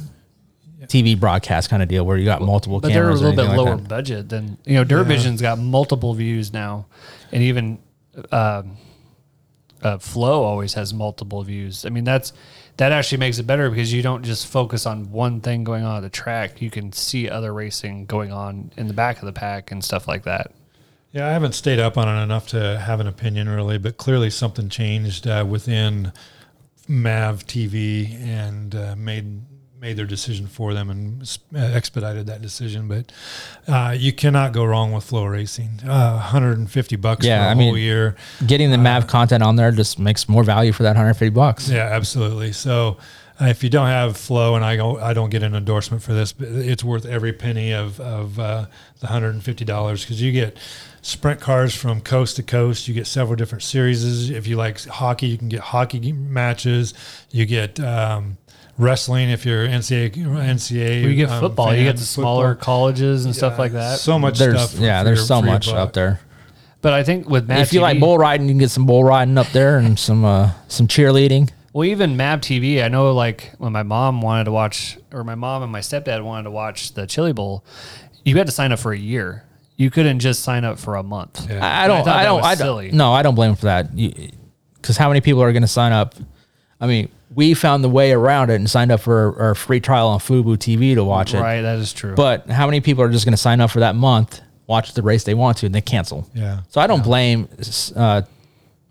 [0.85, 3.59] TV broadcast kind of deal where you got multiple But they're a little bit like
[3.59, 3.89] lower that.
[3.89, 4.85] budget than you know.
[4.85, 5.37] Dirt Yeah.
[5.37, 6.87] Got multiple views now,
[7.31, 7.79] and even
[8.33, 8.79] um,
[9.83, 11.85] uh, Flo always has multiple views.
[11.85, 12.33] I mean, that's
[12.77, 15.97] that actually makes it better because you don't just focus on one thing going on
[15.97, 16.61] at the track.
[16.61, 20.07] You can see other racing going on in the back of the pack and stuff
[20.07, 20.53] like that.
[21.12, 24.29] Yeah, I haven't stayed up on it enough to have an opinion really, but clearly
[24.29, 26.12] something changed uh, within
[26.89, 29.41] Mav TV and uh, made
[29.87, 32.89] made their decision for them and uh, expedited that decision.
[32.89, 33.12] But
[33.68, 35.84] uh, you cannot go wrong with FloRacing.
[35.84, 38.16] Uh, 150 bucks Yeah, for a I mean, whole year.
[38.45, 41.68] Getting the Mav content on there just makes more value for that 150 bucks.
[41.70, 42.51] Yeah, absolutely.
[42.51, 42.97] So
[43.41, 46.14] uh, if you don't have Flo, and I don't, I don't get an endorsement for
[46.14, 48.66] this, but it's worth every penny of of uh,
[49.01, 50.57] the hundred and fifty dollars because you get
[51.03, 52.89] sprint cars from coast to coast.
[52.89, 54.30] You get several different series.
[54.30, 56.95] If you like hockey, you can get hockey matches.
[57.30, 58.39] You get um,
[58.79, 60.12] wrestling if you're NCAA.
[60.14, 61.03] NCAA.
[61.03, 61.74] you get um, football.
[61.74, 62.64] You get the smaller football.
[62.64, 63.99] colleges and stuff like that.
[63.99, 64.81] So much There's stuff.
[64.81, 66.20] yeah, there's your- so much up there.
[66.83, 69.03] But I think with Mad if you like bull riding, you can get some bull
[69.03, 71.51] riding up there and some uh, some cheerleading.
[71.72, 75.35] Well, even Mav TV, I know like when my mom wanted to watch, or my
[75.35, 77.64] mom and my stepdad wanted to watch the Chili Bowl,
[78.24, 79.45] you had to sign up for a year.
[79.77, 81.51] You couldn't just sign up for a month.
[81.51, 82.05] I don't.
[82.05, 82.45] thought I, that don't.
[82.45, 82.89] I silly.
[82.89, 82.97] don't.
[82.99, 83.95] No, I don't blame him for that.
[84.77, 86.14] Because how many people are going to sign up?
[86.81, 90.09] I mean, we found the way around it and signed up for our free trial
[90.09, 91.41] on Fubo TV to watch it.
[91.41, 92.14] Right, that is true.
[92.14, 95.03] But how many people are just going to sign up for that month, watch the
[95.03, 96.29] race they want to, and they cancel?
[96.35, 96.61] Yeah.
[96.68, 97.49] So I don't blame.
[97.95, 98.22] Uh,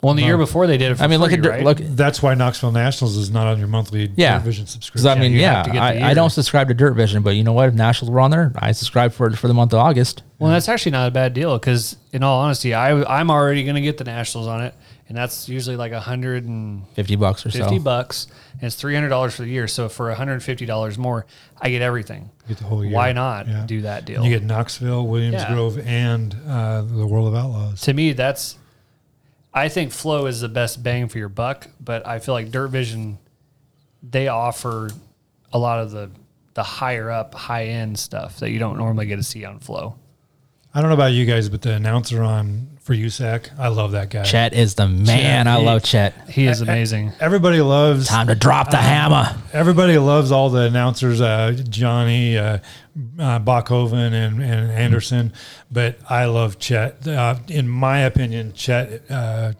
[0.01, 0.95] well, in the year before they did it.
[0.95, 1.63] For I mean, look at right?
[1.63, 1.77] look.
[1.79, 5.07] That's why Knoxville Nationals is not on your monthly Yeah, television Because subscription.
[5.09, 7.23] I mean, you yeah, have to get the I, I don't subscribe to Dirt Vision,
[7.23, 7.69] but you know what?
[7.69, 10.21] If Nationals were on there, I subscribe for for the month of August.
[10.37, 13.75] Well, that's actually not a bad deal because, in all honesty, I I'm already going
[13.77, 14.75] to get the Nationals on it,
[15.07, 17.83] and that's usually like a hundred and Fifty bucks or fifty so.
[17.83, 19.67] bucks, and it's three hundred dollars for the year.
[19.67, 21.25] So for hundred and fifty dollars more,
[21.61, 22.29] I get everything.
[22.47, 22.93] Get the whole year.
[22.93, 23.65] Why not Yeah.
[23.67, 24.23] do that deal?
[24.23, 25.53] You get Knoxville, Williams Yeah.
[25.53, 27.81] Grove, and uh, the World of Outlaws.
[27.81, 28.57] to me, that's.
[29.53, 32.67] I think Flo is the best bang for your buck, but I feel like Dirt
[32.67, 33.19] Vision,
[34.03, 34.89] they offer
[35.53, 36.09] a lot of the
[36.55, 39.95] the higher up, high end stuff that you don't normally get to see on Flo.
[40.75, 44.09] I don't know about you guys, but the announcer on for USAC, I love that
[44.09, 44.23] guy.
[44.23, 45.47] Chet is the man.
[45.47, 46.13] I he- love Chet.
[46.29, 47.13] He is amazing.
[47.21, 49.35] Everybody loves Time to drop the hammer.
[49.53, 52.57] Everybody loves all the announcers, uh, Johnny, uh,
[53.17, 55.31] uh, Bachhoven, and, and Anderson,
[55.71, 57.07] but I love Chet.
[57.07, 59.53] Uh, in my opinion, Chet uh,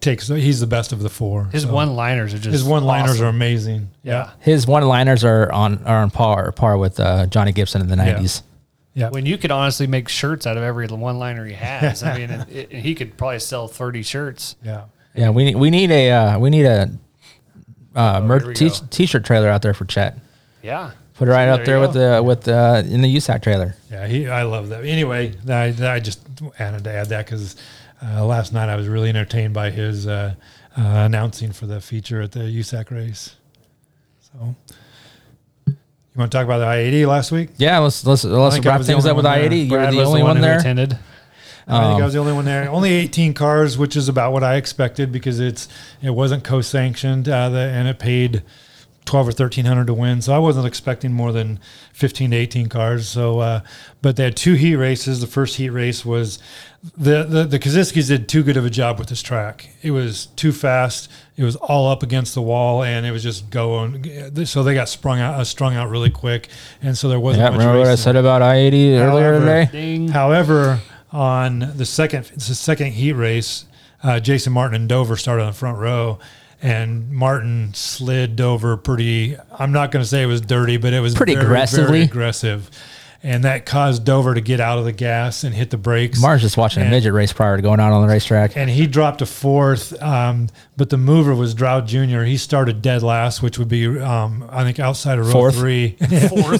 [0.00, 0.28] takes.
[0.28, 1.46] He's the best of the four.
[1.46, 3.24] His So one liners are just his one liners awesome.
[3.24, 3.88] are amazing.
[4.02, 4.30] Yeah.
[4.40, 7.96] His one liners are on are on par par with uh, Johnny Gibson in the
[7.96, 8.42] nineties.
[8.94, 9.10] Yeah.
[9.10, 12.30] When you could honestly make shirts out of every one liner he has, I mean,
[12.30, 14.56] it, it, he could probably sell thirty shirts.
[14.64, 14.84] Yeah.
[15.14, 16.90] Yeah, we need we need a, uh, we need a,
[17.96, 20.16] uh, oh, merch t- t-shirt trailer out there for Chet.
[20.62, 20.92] Yeah.
[21.14, 23.76] Put it right See, up there you with the with the in the USAC trailer.
[23.90, 24.28] Yeah, he.
[24.28, 24.84] I love that.
[24.84, 27.56] Anyway, I, I just wanted to add that because
[28.02, 30.34] uh, last night I was really entertained by his uh,
[30.78, 33.36] uh, announcing for the feature at the USAC race.
[34.20, 34.54] So,
[36.20, 37.48] you want to talk about the I eighty last week?
[37.56, 39.42] Yeah, let's let's let's wrap things up with there.
[39.42, 39.60] eighty.
[39.60, 40.58] You were the only the one, one there.
[40.58, 40.98] attended.
[41.66, 42.68] I think I Um, was the only one there.
[42.68, 45.68] Only 18 cars, which is about what I expected because it's
[46.02, 48.42] it wasn't co-sanctioned uh, the, and it paid
[49.10, 50.22] 12 or 1300 to win.
[50.22, 51.58] So I wasn't expecting more than
[51.94, 53.08] 15 to 18 cars.
[53.08, 53.60] So, uh,
[54.02, 55.20] but they had two heat races.
[55.20, 56.38] The first heat race was
[56.96, 59.68] the the the Kosiskis did too good of a job with this track.
[59.82, 61.10] It was too fast.
[61.36, 64.46] It was all up against the wall, and it was just going.
[64.46, 66.48] So they got sprung out, uh, strung out really quick,
[66.80, 67.42] and so there wasn't.
[67.42, 69.68] Yeah, much remember what I said about I eighty earlier However- today?
[69.72, 70.08] Ding.
[70.08, 70.78] However,
[71.10, 73.64] on the second the second heat race,
[74.04, 76.20] uh, Jason Martin and Dover started on the front row,
[76.62, 79.36] and Martin slid Dover pretty.
[79.58, 81.84] I'm not going to say it was dirty, but it was Pretty very, aggressively.
[81.86, 82.70] very aggressive,
[83.22, 86.20] and that caused Dover to get out of the gas and hit the brakes.
[86.20, 88.56] Martin's just watching a midget race prior to going out on the racetrack.
[88.56, 92.22] and he dropped a fourth, um, but the mover was Drought Jr.
[92.22, 95.56] He started dead last, which would be, um, I think, outside of row Fourth.
[95.56, 95.96] three,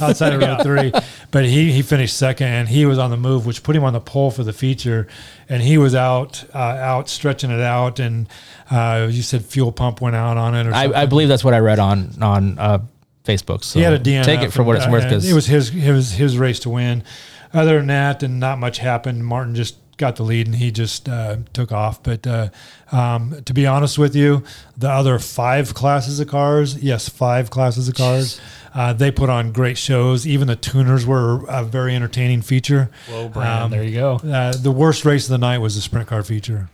[0.03, 0.92] outside of row three.
[1.31, 3.93] But he he finished second, and he was on the move, which put him on
[3.93, 5.07] the pole for the feature.
[5.49, 8.28] And he was out, uh, out stretching it out, and
[8.70, 10.66] uh, you said fuel pump went out on it.
[10.66, 10.74] Or.
[10.74, 12.78] I, I believe that's what I read on on uh,
[13.24, 13.62] Facebook.
[13.62, 14.24] So he had a DNF.
[14.24, 16.59] take it for what it's worth uh, because it was his it was his race
[16.61, 17.05] to win.
[17.53, 19.24] Other than that, and not much happened.
[19.24, 22.03] Martin just got the lead and he just uh, took off.
[22.03, 22.48] But uh,
[22.90, 24.42] um, to be honest with you,
[24.76, 28.40] the other five classes of cars, yes, five classes of cars.
[28.74, 30.26] Uh, they put on great shows.
[30.26, 32.88] Even the tuners were a very entertaining feature.
[33.09, 34.14] Whoa, Brad, there you go.
[34.16, 36.68] Uh, the worst race of the night was the sprint car feature.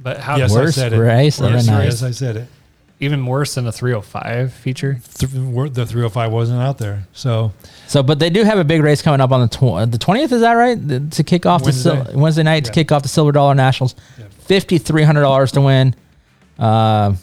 [0.00, 0.98] But how yes, Worst I said it.
[0.98, 1.84] race of the Yes, night.
[1.84, 2.48] Yes, I said it.
[3.00, 5.00] Even worse than the 305 feature?
[5.18, 7.04] Th- the 305 wasn't out there.
[7.12, 7.52] So
[7.86, 8.02] so.
[8.02, 10.32] But they do have a big race coming up on the tw- the twentieth.
[10.32, 10.74] Is that right?
[10.88, 12.04] The- to kick off the Wednesday.
[12.12, 13.94] sil- Wednesday night to kick off the Silver Dollar Nationals.
[14.46, 15.94] Fifty three hundred dollars to win.
[16.58, 17.14] Uh,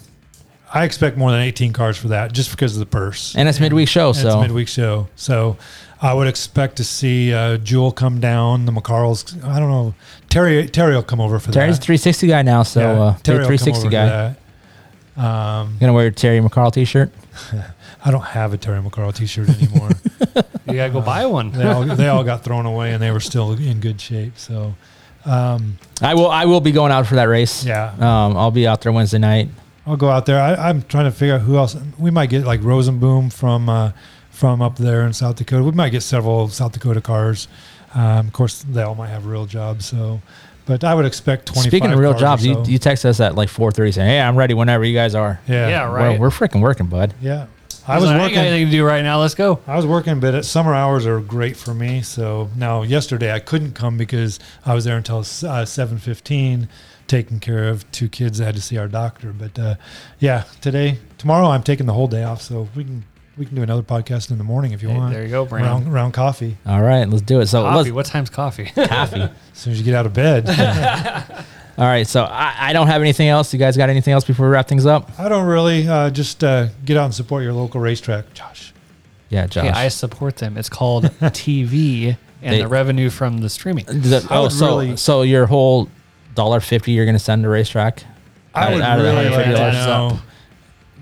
[0.74, 3.34] I expect more than 18 cars for that just because of the purse.
[3.36, 5.08] And it's midweek show, And so- it's a midweek show.
[5.16, 5.58] So
[6.00, 8.64] I would expect to see uh, Jewel come down.
[8.66, 9.94] The McCarls, I don't know.
[10.30, 11.54] Terry Terry will come over for that.
[11.54, 14.34] Terry's a three sixty guy now, so Yeah, uh, Terry will three come sixty guy.
[15.14, 15.26] For that.
[15.26, 17.10] Um, Gonna wear your Terry McCarl t shirt.
[18.04, 19.90] I don't have a Terry McCarl T-shirt anymore.
[20.64, 21.50] You gotta go buy one.
[21.50, 24.38] they all they all got thrown away, and they were still in good shape.
[24.38, 24.74] So
[25.24, 26.30] um, I will.
[26.30, 27.64] I will be going out for that race.
[27.64, 27.92] Yeah.
[27.98, 29.48] Um, I'll be out there Wednesday night.
[29.86, 30.40] I'll go out there.
[30.40, 31.76] I, I'm trying to figure out who else.
[31.98, 33.90] We might get like Rosenboom from uh,
[34.30, 35.64] from up there in South Dakota.
[35.64, 37.48] We might get several South Dakota cars.
[37.92, 39.84] Um, of course, they all might have real jobs.
[39.86, 40.22] So,
[40.66, 42.64] but I would expect 25 Speaking of real cars jobs, you, so.
[42.64, 45.68] you text us at like 4:30 saying, "Hey, I'm ready whenever you guys are." Yeah.
[45.68, 46.20] Yeah, We're- right.
[46.20, 47.14] We're, freaking working, bud.
[47.20, 47.46] Yeah.
[47.88, 48.34] I I was was like, I ain't working.
[48.36, 49.20] got anything to do right now.
[49.20, 49.58] Let's go.
[49.66, 52.00] I was working, but at summer hours are great for me.
[52.02, 56.68] So now yesterday I couldn't come because I was there until uh, seven fifteen,
[57.08, 58.40] taking care of two kids.
[58.40, 59.32] I had to see our doctor.
[59.32, 59.74] But uh,
[60.20, 63.02] yeah, today, tomorrow I'm taking the whole day off, so we can
[63.36, 65.12] we can do another podcast in the morning if you Hey, want.
[65.14, 65.72] there you go, Brandon.
[65.84, 66.56] Around, around coffee.
[66.66, 67.46] All right, let's do it.
[67.46, 67.90] So Coffee.
[67.92, 68.64] What time's coffee?
[68.74, 69.20] coffee.
[69.22, 70.46] As soon as you get out of bed.
[71.78, 73.52] All right, so I, I don't have anything else.
[73.52, 75.10] You guys got anything else before we wrap things up?
[75.18, 78.74] I don't really uh, just uh, get out and support your local racetrack, Josh.
[79.30, 79.64] Yeah, Josh.
[79.64, 80.58] Hey, I support them.
[80.58, 83.86] It's called TV and They- the revenue from the streaming.
[83.86, 85.88] The- oh, so really- so your whole
[86.34, 88.04] dollar fifty you're gonna send to racetrack?
[88.54, 90.18] I Out- would out of the really like $150 to know.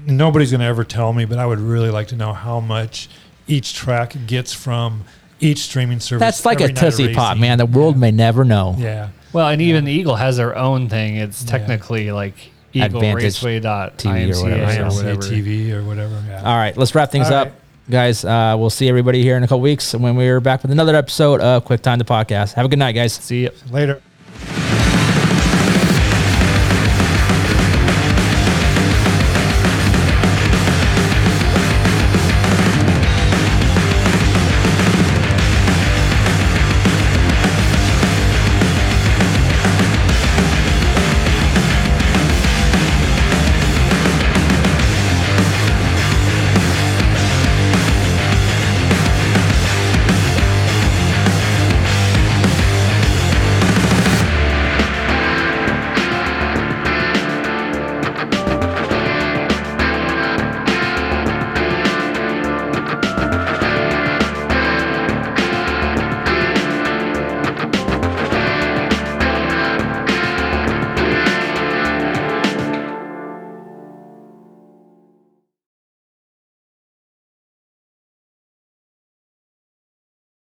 [0.06, 3.08] Nobody's going to ever tell me, but I would really like to know how much
[3.46, 5.04] each track gets from
[5.40, 6.20] each streaming service.
[6.20, 7.58] That's like a every night of Tootsie Pop, man.
[7.58, 8.74] The world may never know.
[8.78, 9.10] Yeah.
[9.32, 11.16] Well, and even the Eagle has their own thing.
[11.16, 12.34] It's technically like
[12.72, 15.20] Eagle Advantage Raceway dot TV or whatever, or whatever.
[15.22, 16.22] TV or whatever.
[16.28, 16.42] Yeah.
[16.42, 17.54] All right, let's wrap things All up, right.
[17.90, 18.24] guys.
[18.24, 21.40] Uh, we'll see everybody here in a couple weeks when we're back with another episode
[21.40, 22.54] of Quick Time the Podcast.
[22.54, 23.14] Have a good night, guys.
[23.14, 24.02] See you Later.